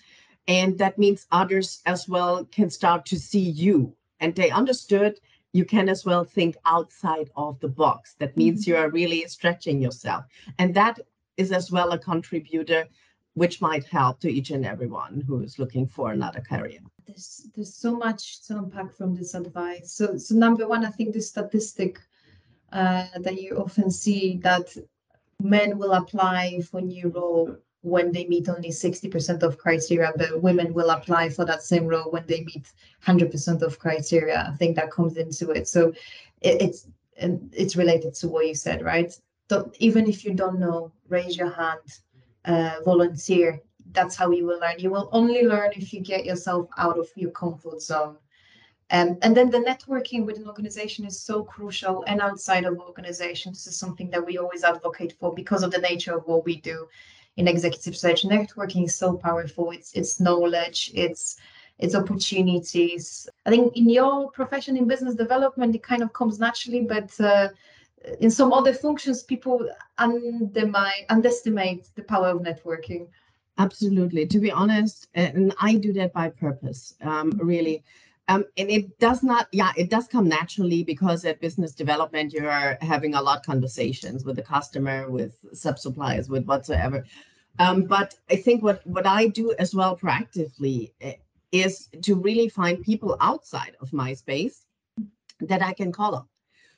And 0.47 0.77
that 0.77 0.97
means 0.97 1.25
others 1.31 1.81
as 1.85 2.09
well 2.09 2.43
can 2.45 2.69
start 2.69 3.05
to 3.07 3.19
see 3.19 3.39
you. 3.39 3.95
And 4.19 4.35
they 4.35 4.49
understood 4.49 5.19
you 5.53 5.63
can 5.63 5.87
as 5.87 6.03
well 6.03 6.25
think 6.25 6.57
outside 6.65 7.29
of 7.35 7.59
the 7.59 7.67
box. 7.69 8.15
That 8.19 8.35
means 8.35 8.61
mm-hmm. 8.61 8.71
you 8.71 8.77
are 8.77 8.89
really 8.89 9.25
stretching 9.27 9.81
yourself. 9.81 10.25
And 10.57 10.73
that 10.73 10.99
is 11.37 11.51
as 11.51 11.71
well 11.71 11.91
a 11.91 11.97
contributor 11.97 12.87
which 13.35 13.61
might 13.61 13.85
help 13.85 14.19
to 14.19 14.31
each 14.31 14.51
and 14.51 14.65
everyone 14.65 15.23
who 15.27 15.41
is 15.41 15.57
looking 15.57 15.87
for 15.87 16.11
another 16.11 16.41
career. 16.41 16.79
There's 17.05 17.47
there's 17.55 17.75
so 17.75 17.95
much 17.95 18.43
to 18.45 18.57
unpack 18.57 18.93
from 18.93 19.15
this 19.15 19.33
advice. 19.33 19.91
So 19.91 20.17
so 20.17 20.35
number 20.35 20.67
one, 20.67 20.85
I 20.85 20.89
think 20.89 21.13
the 21.13 21.21
statistic 21.21 21.99
uh, 22.71 23.05
that 23.19 23.41
you 23.41 23.57
often 23.57 23.91
see 23.91 24.39
that 24.43 24.75
men 25.41 25.77
will 25.77 25.93
apply 25.93 26.61
for 26.61 26.81
new 26.81 27.09
role 27.09 27.55
when 27.81 28.13
they 28.13 28.25
meet 28.25 28.47
only 28.47 28.69
60% 28.69 29.43
of 29.43 29.57
criteria, 29.57 30.13
but 30.15 30.41
women 30.41 30.73
will 30.73 30.89
apply 30.89 31.29
for 31.29 31.43
that 31.43 31.61
same 31.61 31.85
role 31.85 32.09
when 32.11 32.25
they 32.27 32.41
meet 32.41 32.71
100% 33.05 33.61
of 33.61 33.77
criteria. 33.77 34.49
I 34.49 34.55
think 34.55 34.77
that 34.77 34.89
comes 34.89 35.17
into 35.17 35.51
it. 35.51 35.67
So 35.67 35.89
it, 36.41 36.61
it's 36.61 36.87
it's 37.15 37.75
related 37.75 38.13
to 38.15 38.27
what 38.27 38.47
you 38.47 38.55
said, 38.55 38.81
right? 38.81 39.13
Don't, 39.49 39.75
even 39.79 40.09
if 40.09 40.25
you 40.25 40.33
don't 40.33 40.59
know, 40.59 40.91
raise 41.09 41.37
your 41.37 41.51
hand, 41.51 41.81
uh, 42.45 42.75
volunteer. 42.83 43.59
That's 43.91 44.15
how 44.15 44.31
you 44.31 44.45
will 44.45 44.59
learn. 44.59 44.79
You 44.79 44.89
will 44.89 45.09
only 45.11 45.43
learn 45.43 45.71
if 45.75 45.93
you 45.93 46.01
get 46.01 46.25
yourself 46.25 46.67
out 46.77 46.97
of 46.97 47.07
your 47.15 47.31
comfort 47.31 47.81
zone. 47.81 48.17
Um, 48.91 49.17
and 49.21 49.35
then 49.35 49.49
the 49.49 49.59
networking 49.59 50.25
with 50.25 50.37
an 50.37 50.47
organization 50.47 51.05
is 51.05 51.19
so 51.19 51.43
crucial 51.43 52.03
and 52.05 52.21
outside 52.21 52.65
of 52.65 52.79
organizations 52.79 53.57
This 53.57 53.73
is 53.73 53.79
something 53.79 54.09
that 54.11 54.25
we 54.25 54.37
always 54.37 54.63
advocate 54.63 55.13
for 55.19 55.33
because 55.33 55.63
of 55.63 55.71
the 55.71 55.79
nature 55.79 56.15
of 56.15 56.25
what 56.27 56.45
we 56.45 56.61
do 56.61 56.87
in 57.37 57.47
executive 57.47 57.95
search. 57.97 58.23
Networking 58.23 58.85
is 58.85 58.95
so 58.95 59.15
powerful. 59.17 59.71
It's 59.71 59.93
it's 59.93 60.19
knowledge, 60.19 60.91
it's 60.93 61.37
it's 61.79 61.95
opportunities. 61.95 63.27
I 63.45 63.49
think 63.49 63.75
in 63.75 63.89
your 63.89 64.29
profession 64.31 64.77
in 64.77 64.87
business 64.87 65.15
development, 65.15 65.75
it 65.75 65.83
kind 65.83 66.03
of 66.03 66.13
comes 66.13 66.39
naturally, 66.39 66.81
but 66.81 67.19
uh, 67.19 67.49
in 68.19 68.31
some 68.31 68.53
other 68.53 68.73
functions, 68.73 69.23
people 69.23 69.69
undermine, 69.97 71.05
underestimate 71.09 71.89
the 71.95 72.03
power 72.03 72.29
of 72.29 72.39
networking. 72.39 73.07
Absolutely. 73.57 74.25
To 74.27 74.39
be 74.39 74.51
honest, 74.51 75.07
and 75.13 75.53
I 75.59 75.75
do 75.75 75.93
that 75.93 76.13
by 76.13 76.29
purpose, 76.29 76.95
um, 77.01 77.31
really. 77.37 77.83
Um, 78.29 78.45
and 78.57 78.69
it 78.69 78.97
does 78.99 79.21
not, 79.21 79.47
yeah, 79.51 79.73
it 79.75 79.89
does 79.89 80.07
come 80.07 80.29
naturally 80.29 80.83
because 80.83 81.25
at 81.25 81.41
business 81.41 81.73
development, 81.73 82.33
you're 82.33 82.77
having 82.81 83.15
a 83.15 83.21
lot 83.21 83.39
of 83.39 83.45
conversations 83.45 84.23
with 84.23 84.37
the 84.37 84.41
customer, 84.41 85.09
with 85.09 85.35
sub 85.53 85.77
suppliers, 85.77 86.29
with 86.29 86.45
whatsoever. 86.45 87.05
Um, 87.59 87.83
but 87.83 88.15
I 88.31 88.37
think 88.37 88.63
what, 88.63 88.85
what 88.87 89.05
I 89.05 89.27
do 89.27 89.53
as 89.59 89.75
well 89.75 89.95
proactively 89.97 90.93
eh, 91.01 91.15
is 91.51 91.89
to 92.01 92.15
really 92.15 92.49
find 92.49 92.81
people 92.81 93.17
outside 93.19 93.75
of 93.81 93.93
my 93.93 94.13
space 94.13 94.65
that 95.41 95.61
I 95.61 95.73
can 95.73 95.91
call 95.91 96.15
up. 96.15 96.27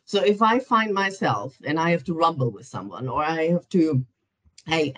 So 0.05 0.23
if 0.23 0.41
I 0.41 0.59
find 0.59 0.93
myself 0.93 1.57
and 1.63 1.79
I 1.79 1.89
have 1.91 2.03
to 2.05 2.13
rumble 2.13 2.51
with 2.51 2.67
someone 2.67 3.07
or 3.07 3.23
I 3.23 3.47
have 3.47 3.67
to, 3.69 4.05
hey, 4.67 4.93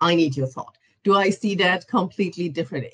I 0.00 0.14
need 0.14 0.36
your 0.36 0.46
thought. 0.46 0.78
Do 1.04 1.14
I 1.14 1.30
see 1.30 1.56
that 1.56 1.88
completely 1.88 2.48
different? 2.48 2.86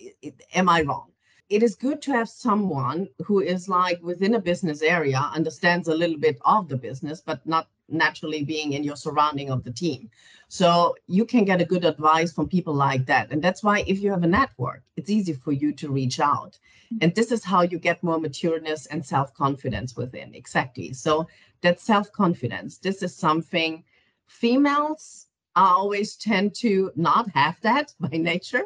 Am 0.55 0.69
I 0.69 0.83
wrong? 0.83 1.13
it 1.49 1.63
is 1.63 1.75
good 1.75 2.03
to 2.03 2.13
have 2.13 2.29
someone 2.29 3.09
who 3.25 3.41
is 3.41 3.69
like 3.69 4.03
within 4.03 4.35
a 4.35 4.41
business 4.41 4.83
area, 4.83 5.19
understands 5.35 5.89
a 5.89 5.95
little 5.95 6.19
bit 6.19 6.39
of 6.45 6.69
the 6.69 6.77
business, 6.77 7.23
but 7.25 7.47
not 7.47 7.69
naturally 7.89 8.45
being 8.45 8.75
in 8.75 8.85
your 8.85 8.97
surrounding 8.97 9.51
of 9.51 9.65
the 9.65 9.71
team. 9.71 10.11
So 10.49 10.95
you 11.07 11.25
can 11.25 11.45
get 11.45 11.63
a 11.63 11.65
good 11.65 11.87
advice 11.87 12.33
from 12.33 12.49
people 12.49 12.75
like 12.75 13.07
that. 13.07 13.31
And 13.31 13.43
that's 13.43 13.63
why 13.63 13.83
if 13.87 14.01
you 14.01 14.11
have 14.11 14.25
a 14.25 14.27
network, 14.27 14.83
it's 14.97 15.09
easy 15.09 15.33
for 15.33 15.53
you 15.53 15.73
to 15.73 15.91
reach 15.91 16.21
out. 16.21 16.59
Mm-hmm. 16.93 16.99
And 17.01 17.15
this 17.15 17.33
is 17.33 17.45
how 17.45 17.63
you 17.63 17.79
get 17.79 18.03
more 18.03 18.19
matureness 18.19 18.87
and 18.91 19.05
self-confidence 19.05 19.97
within. 19.97 20.35
Exactly. 20.35 20.93
So 20.93 21.29
that 21.63 21.81
self-confidence, 21.81 22.79
this 22.79 23.03
is 23.03 23.15
something 23.15 23.85
females 24.27 25.27
always 25.57 26.17
tend 26.17 26.55
to 26.55 26.93
not 26.97 27.29
have 27.31 27.61
that 27.63 27.95
by 28.01 28.17
nature. 28.17 28.65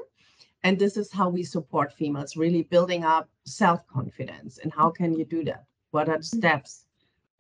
And 0.64 0.78
this 0.78 0.96
is 0.96 1.11
how 1.11 1.28
we 1.28 1.42
support 1.42 1.92
females 1.92 2.37
really 2.37 2.62
building 2.62 3.05
up 3.05 3.28
self-confidence. 3.44 4.59
And 4.59 4.72
how 4.72 4.90
can 4.90 5.12
you 5.12 5.24
do 5.24 5.44
that? 5.44 5.64
What 5.90 6.09
are 6.09 6.18
the 6.18 6.24
mm-hmm. 6.24 6.38
steps? 6.38 6.85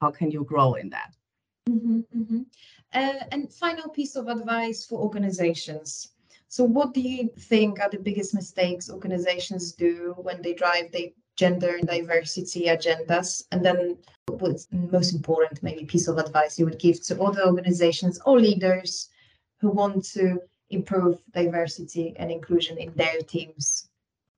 How 0.00 0.10
can 0.10 0.30
you 0.30 0.42
grow 0.44 0.74
in 0.74 0.90
that? 0.90 1.14
Mm-hmm, 1.68 2.00
mm-hmm. 2.16 2.42
Uh, 2.92 3.24
and 3.30 3.52
final 3.52 3.88
piece 3.88 4.16
of 4.16 4.26
advice 4.26 4.84
for 4.84 5.00
organizations. 5.00 6.08
So 6.48 6.64
what 6.64 6.92
do 6.92 7.00
you 7.00 7.30
think 7.38 7.80
are 7.80 7.88
the 7.88 7.98
biggest 7.98 8.34
mistakes 8.34 8.90
organizations 8.90 9.72
do 9.72 10.14
when 10.18 10.42
they 10.42 10.52
drive 10.52 10.92
their 10.92 11.08
gender 11.42 11.74
and 11.78 11.88
diversity 11.88 12.62
agendas 12.74 13.28
and 13.50 13.64
then 13.66 13.78
what's 14.40 14.68
most 14.70 15.12
important 15.12 15.60
maybe 15.60 15.84
piece 15.84 16.06
of 16.06 16.16
advice 16.18 16.56
you 16.56 16.64
would 16.64 16.78
give 16.78 16.98
to 17.02 17.20
other 17.20 17.44
organizations 17.50 18.20
or 18.26 18.38
leaders 18.38 19.08
who 19.60 19.68
want 19.68 20.04
to 20.04 20.26
improve 20.70 21.16
diversity 21.32 22.14
and 22.16 22.30
inclusion 22.30 22.78
in 22.78 22.92
their 22.94 23.18
teams? 23.34 23.88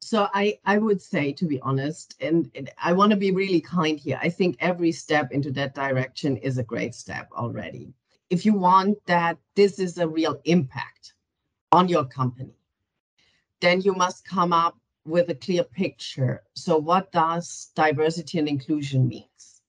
So 0.00 0.28
I, 0.32 0.58
I 0.64 0.78
would 0.78 1.02
say, 1.02 1.32
to 1.32 1.46
be 1.46 1.60
honest, 1.60 2.14
and, 2.20 2.50
and 2.54 2.70
I 2.82 2.94
want 2.94 3.10
to 3.10 3.16
be 3.16 3.32
really 3.32 3.60
kind 3.60 3.98
here. 3.98 4.18
I 4.22 4.30
think 4.30 4.56
every 4.60 4.92
step 4.92 5.30
into 5.30 5.50
that 5.52 5.74
direction 5.74 6.38
is 6.38 6.56
a 6.56 6.70
great 6.72 6.94
step 6.94 7.28
already. 7.36 7.92
If 8.30 8.46
you 8.46 8.54
want 8.54 8.96
that 9.06 9.36
this 9.56 9.78
is 9.78 9.98
a 9.98 10.08
real 10.08 10.40
impact 10.44 11.14
on 11.70 11.88
your 11.88 12.04
company, 12.04 12.56
then 13.60 13.82
you 13.82 13.94
must 13.94 14.26
come 14.26 14.52
up 14.52 14.76
with 15.04 15.28
a 15.28 15.34
clear 15.34 15.64
picture. 15.64 16.42
So 16.54 16.76
what 16.76 17.12
does 17.12 17.70
diversity 17.74 18.38
and 18.38 18.48
inclusion 18.48 19.06
means? 19.06 19.62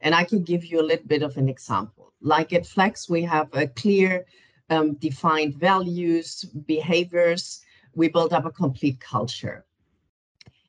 And 0.00 0.14
I 0.14 0.24
can 0.24 0.42
give 0.42 0.64
you 0.64 0.80
a 0.80 0.88
little 0.90 1.06
bit 1.06 1.22
of 1.22 1.36
an 1.36 1.48
example. 1.48 2.12
Like 2.22 2.52
at 2.52 2.66
Flex, 2.66 3.08
we 3.08 3.22
have 3.22 3.48
a 3.52 3.66
clear 3.66 4.26
um, 4.70 4.94
defined 4.94 5.56
values, 5.56 6.44
behaviors. 6.66 7.60
We 7.94 8.08
build 8.08 8.32
up 8.32 8.46
a 8.46 8.50
complete 8.50 9.00
culture. 9.00 9.66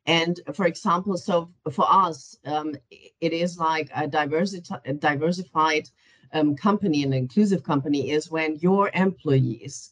And 0.05 0.39
for 0.53 0.65
example, 0.65 1.15
so 1.17 1.51
for 1.71 1.85
us, 1.87 2.35
um, 2.45 2.75
it 2.89 3.33
is 3.33 3.57
like 3.57 3.89
a, 3.95 4.07
diversi- 4.07 4.99
diversified 4.99 5.89
um, 6.33 6.55
company, 6.55 7.03
an 7.03 7.13
inclusive 7.13 7.63
company, 7.63 8.11
is 8.11 8.31
when 8.31 8.55
your 8.57 8.89
employees 8.93 9.91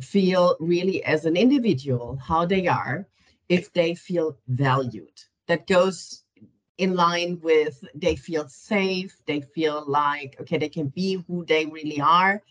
feel 0.00 0.56
really 0.60 1.02
as 1.04 1.24
an 1.24 1.36
individual 1.36 2.16
how 2.16 2.46
they 2.46 2.66
are, 2.66 3.08
if 3.48 3.72
they 3.72 3.94
feel 3.94 4.38
valued. 4.48 5.20
That 5.48 5.66
goes 5.66 6.22
in 6.78 6.94
line 6.94 7.40
with 7.42 7.84
they 7.94 8.16
feel 8.16 8.48
safe, 8.48 9.16
they 9.26 9.40
feel 9.40 9.84
like, 9.86 10.36
okay, 10.40 10.58
they 10.58 10.68
can 10.68 10.88
be 10.88 11.22
who 11.26 11.44
they 11.44 11.66
really 11.66 12.00
are 12.00 12.42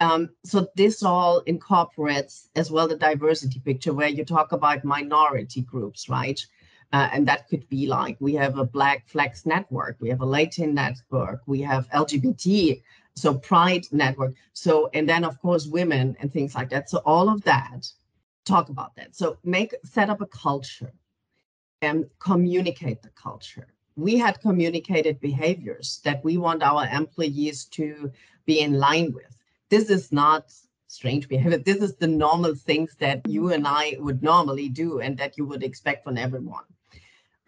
um, 0.00 0.30
so 0.44 0.68
this 0.76 1.02
all 1.02 1.40
incorporates 1.40 2.48
as 2.54 2.70
well 2.70 2.86
the 2.86 2.96
diversity 2.96 3.60
picture 3.60 3.94
where 3.94 4.08
you 4.08 4.24
talk 4.24 4.52
about 4.52 4.84
minority 4.84 5.62
groups, 5.62 6.08
right? 6.08 6.44
Uh, 6.92 7.08
and 7.12 7.26
that 7.26 7.48
could 7.48 7.68
be 7.68 7.86
like 7.86 8.16
we 8.20 8.34
have 8.34 8.58
a 8.58 8.64
Black 8.64 9.08
Flex 9.08 9.46
network, 9.46 9.96
we 10.00 10.08
have 10.08 10.20
a 10.20 10.26
Latin 10.26 10.74
network, 10.74 11.40
we 11.46 11.60
have 11.62 11.88
LGBT, 11.90 12.82
so 13.14 13.34
Pride 13.34 13.86
network. 13.90 14.34
So, 14.52 14.90
and 14.92 15.08
then 15.08 15.24
of 15.24 15.40
course 15.40 15.66
women 15.66 16.16
and 16.20 16.32
things 16.32 16.54
like 16.54 16.70
that. 16.70 16.90
So 16.90 16.98
all 16.98 17.28
of 17.28 17.42
that, 17.44 17.90
talk 18.46 18.68
about 18.68 18.94
that. 18.96 19.14
So 19.14 19.38
make 19.44 19.74
set 19.84 20.08
up 20.08 20.20
a 20.20 20.26
culture 20.26 20.92
and 21.82 22.06
communicate 22.18 23.02
the 23.02 23.10
culture. 23.10 23.68
We 23.96 24.16
had 24.16 24.40
communicated 24.40 25.20
behaviors 25.20 26.00
that 26.04 26.24
we 26.24 26.36
want 26.36 26.62
our 26.62 26.86
employees 26.86 27.64
to 27.66 28.10
be 28.46 28.60
in 28.60 28.74
line 28.74 29.12
with 29.12 29.36
this 29.68 29.90
is 29.90 30.12
not 30.12 30.52
strange 30.86 31.28
behavior. 31.28 31.58
This 31.58 31.78
is 31.78 31.96
the 31.96 32.06
normal 32.06 32.54
things 32.54 32.94
that 33.00 33.26
you 33.26 33.52
and 33.52 33.66
I 33.66 33.96
would 33.98 34.22
normally 34.22 34.68
do 34.68 35.00
and 35.00 35.18
that 35.18 35.36
you 35.36 35.44
would 35.44 35.62
expect 35.62 36.04
from 36.04 36.16
everyone. 36.16 36.64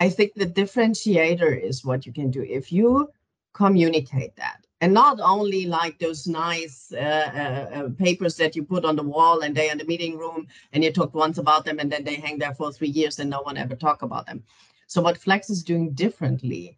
I 0.01 0.09
think 0.09 0.35
the 0.35 0.47
differentiator 0.47 1.61
is 1.61 1.85
what 1.85 2.07
you 2.07 2.13
can 2.13 2.31
do. 2.31 2.43
If 2.43 2.73
you 2.73 3.11
communicate 3.53 4.37
that 4.37 4.67
and 4.81 4.95
not 4.95 5.19
only 5.21 5.67
like 5.67 5.99
those 5.99 6.27
nice 6.27 6.93
uh, 6.93 6.99
uh, 6.99 7.77
uh, 7.77 7.89
papers 7.99 8.37
that 8.37 8.55
you 8.55 8.63
put 8.63 8.85
on 8.85 8.97
the 8.97 9.03
wall 9.03 9.41
and 9.41 9.55
they 9.55 9.71
in 9.71 9.79
the 9.79 9.85
meeting 9.85 10.17
room 10.17 10.47
and 10.73 10.85
you 10.85 10.93
talk 10.93 11.15
once 11.15 11.39
about 11.39 11.65
them 11.65 11.79
and 11.79 11.91
then 11.91 12.05
they 12.05 12.15
hang 12.15 12.39
there 12.39 12.55
for 12.55 12.73
three 12.73 12.89
years 12.89 13.19
and 13.19 13.31
no 13.31 13.43
one 13.43 13.57
ever 13.57 13.75
talk 13.75 14.03
about 14.03 14.27
them. 14.27 14.43
So 14.87 15.03
what 15.03 15.19
flex 15.19 15.51
is 15.51 15.65
doing 15.65 15.93
differently 15.93 16.77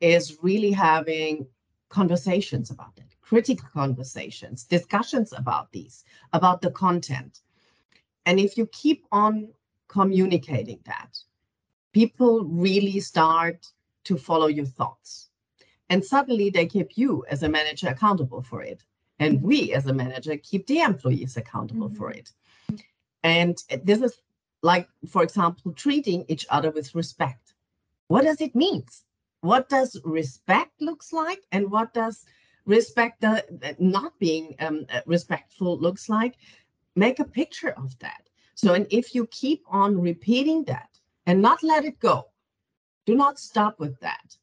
is 0.00 0.38
really 0.42 0.70
having 0.70 1.46
conversations 1.88 2.70
about 2.70 2.92
it 2.96 3.10
critical 3.30 3.68
conversations 3.72 4.64
discussions 4.64 5.32
about 5.36 5.70
these 5.70 6.04
about 6.32 6.60
the 6.60 6.70
content. 6.72 7.42
And 8.26 8.40
if 8.40 8.58
you 8.58 8.66
keep 8.66 9.06
on 9.12 9.50
communicating 9.86 10.80
that 10.84 11.16
people 11.92 12.44
really 12.44 12.98
start 12.98 13.68
to 14.04 14.16
follow 14.16 14.48
your 14.48 14.66
thoughts 14.66 15.29
and 15.90 16.04
suddenly 16.04 16.50
they 16.50 16.66
keep 16.66 16.96
you 16.96 17.24
as 17.28 17.42
a 17.42 17.48
manager 17.48 17.88
accountable 17.88 18.42
for 18.42 18.62
it. 18.62 18.84
And 19.18 19.42
we 19.42 19.74
as 19.74 19.86
a 19.86 19.92
manager 19.92 20.36
keep 20.38 20.66
the 20.66 20.78
employees 20.80 21.36
accountable 21.36 21.88
mm-hmm. 21.88 21.98
for 21.98 22.10
it. 22.12 22.30
And 23.22 23.62
this 23.84 24.00
is 24.00 24.18
like, 24.62 24.88
for 25.08 25.22
example, 25.22 25.72
treating 25.72 26.24
each 26.28 26.46
other 26.48 26.70
with 26.70 26.94
respect. 26.94 27.54
What 28.06 28.22
does 28.22 28.40
it 28.40 28.54
mean? 28.54 28.84
What 29.42 29.68
does 29.68 30.00
respect 30.04 30.80
looks 30.80 31.12
like? 31.12 31.42
And 31.52 31.70
what 31.70 31.92
does 31.92 32.24
respect 32.64 33.24
uh, 33.24 33.42
not 33.78 34.18
being 34.18 34.54
um, 34.60 34.86
uh, 34.90 35.00
respectful 35.06 35.76
looks 35.78 36.08
like? 36.08 36.36
Make 36.94 37.18
a 37.18 37.24
picture 37.24 37.70
of 37.70 37.98
that. 37.98 38.28
So, 38.54 38.74
and 38.74 38.86
if 38.90 39.14
you 39.14 39.26
keep 39.26 39.64
on 39.68 40.00
repeating 40.00 40.64
that 40.64 40.90
and 41.26 41.42
not 41.42 41.62
let 41.62 41.84
it 41.84 41.98
go, 41.98 42.26
do 43.06 43.16
not 43.16 43.38
stop 43.38 43.78
with 43.80 43.98
that 44.00 44.36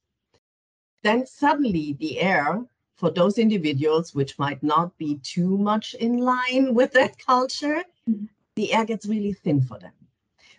then 1.03 1.25
suddenly 1.25 1.95
the 1.99 2.19
air 2.19 2.65
for 2.97 3.11
those 3.11 3.37
individuals 3.37 4.15
which 4.15 4.39
might 4.39 4.61
not 4.63 4.97
be 4.97 5.19
too 5.23 5.57
much 5.57 5.93
in 5.93 6.17
line 6.17 6.73
with 6.79 6.91
that 6.93 7.17
culture, 7.19 7.83
mm-hmm. 8.09 8.25
the 8.55 8.73
air 8.73 8.85
gets 8.85 9.05
really 9.05 9.33
thin 9.33 9.61
for 9.61 9.77
them. 9.77 9.93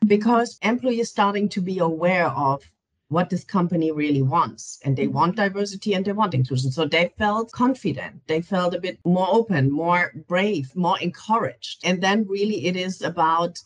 Because 0.06 0.58
employees 0.62 1.10
starting 1.10 1.48
to 1.50 1.60
be 1.60 1.80
aware 1.80 2.28
of 2.28 2.62
what 3.08 3.30
this 3.30 3.42
company 3.42 3.90
really 3.90 4.22
wants 4.22 4.78
and 4.84 4.96
they 4.96 5.06
want 5.06 5.34
diversity 5.34 5.94
and 5.94 6.04
they 6.04 6.12
want 6.12 6.34
inclusion. 6.34 6.70
So 6.70 6.84
they 6.84 7.10
felt 7.16 7.50
confident 7.52 8.20
they 8.26 8.42
felt 8.42 8.74
a 8.74 8.80
bit 8.80 8.98
more 9.04 9.26
open 9.30 9.70
more 9.70 10.12
brave 10.28 10.76
more 10.76 11.00
encouraged. 11.00 11.80
And 11.84 12.02
then 12.02 12.26
really 12.28 12.66
it 12.66 12.76
is 12.76 13.00
about 13.00 13.60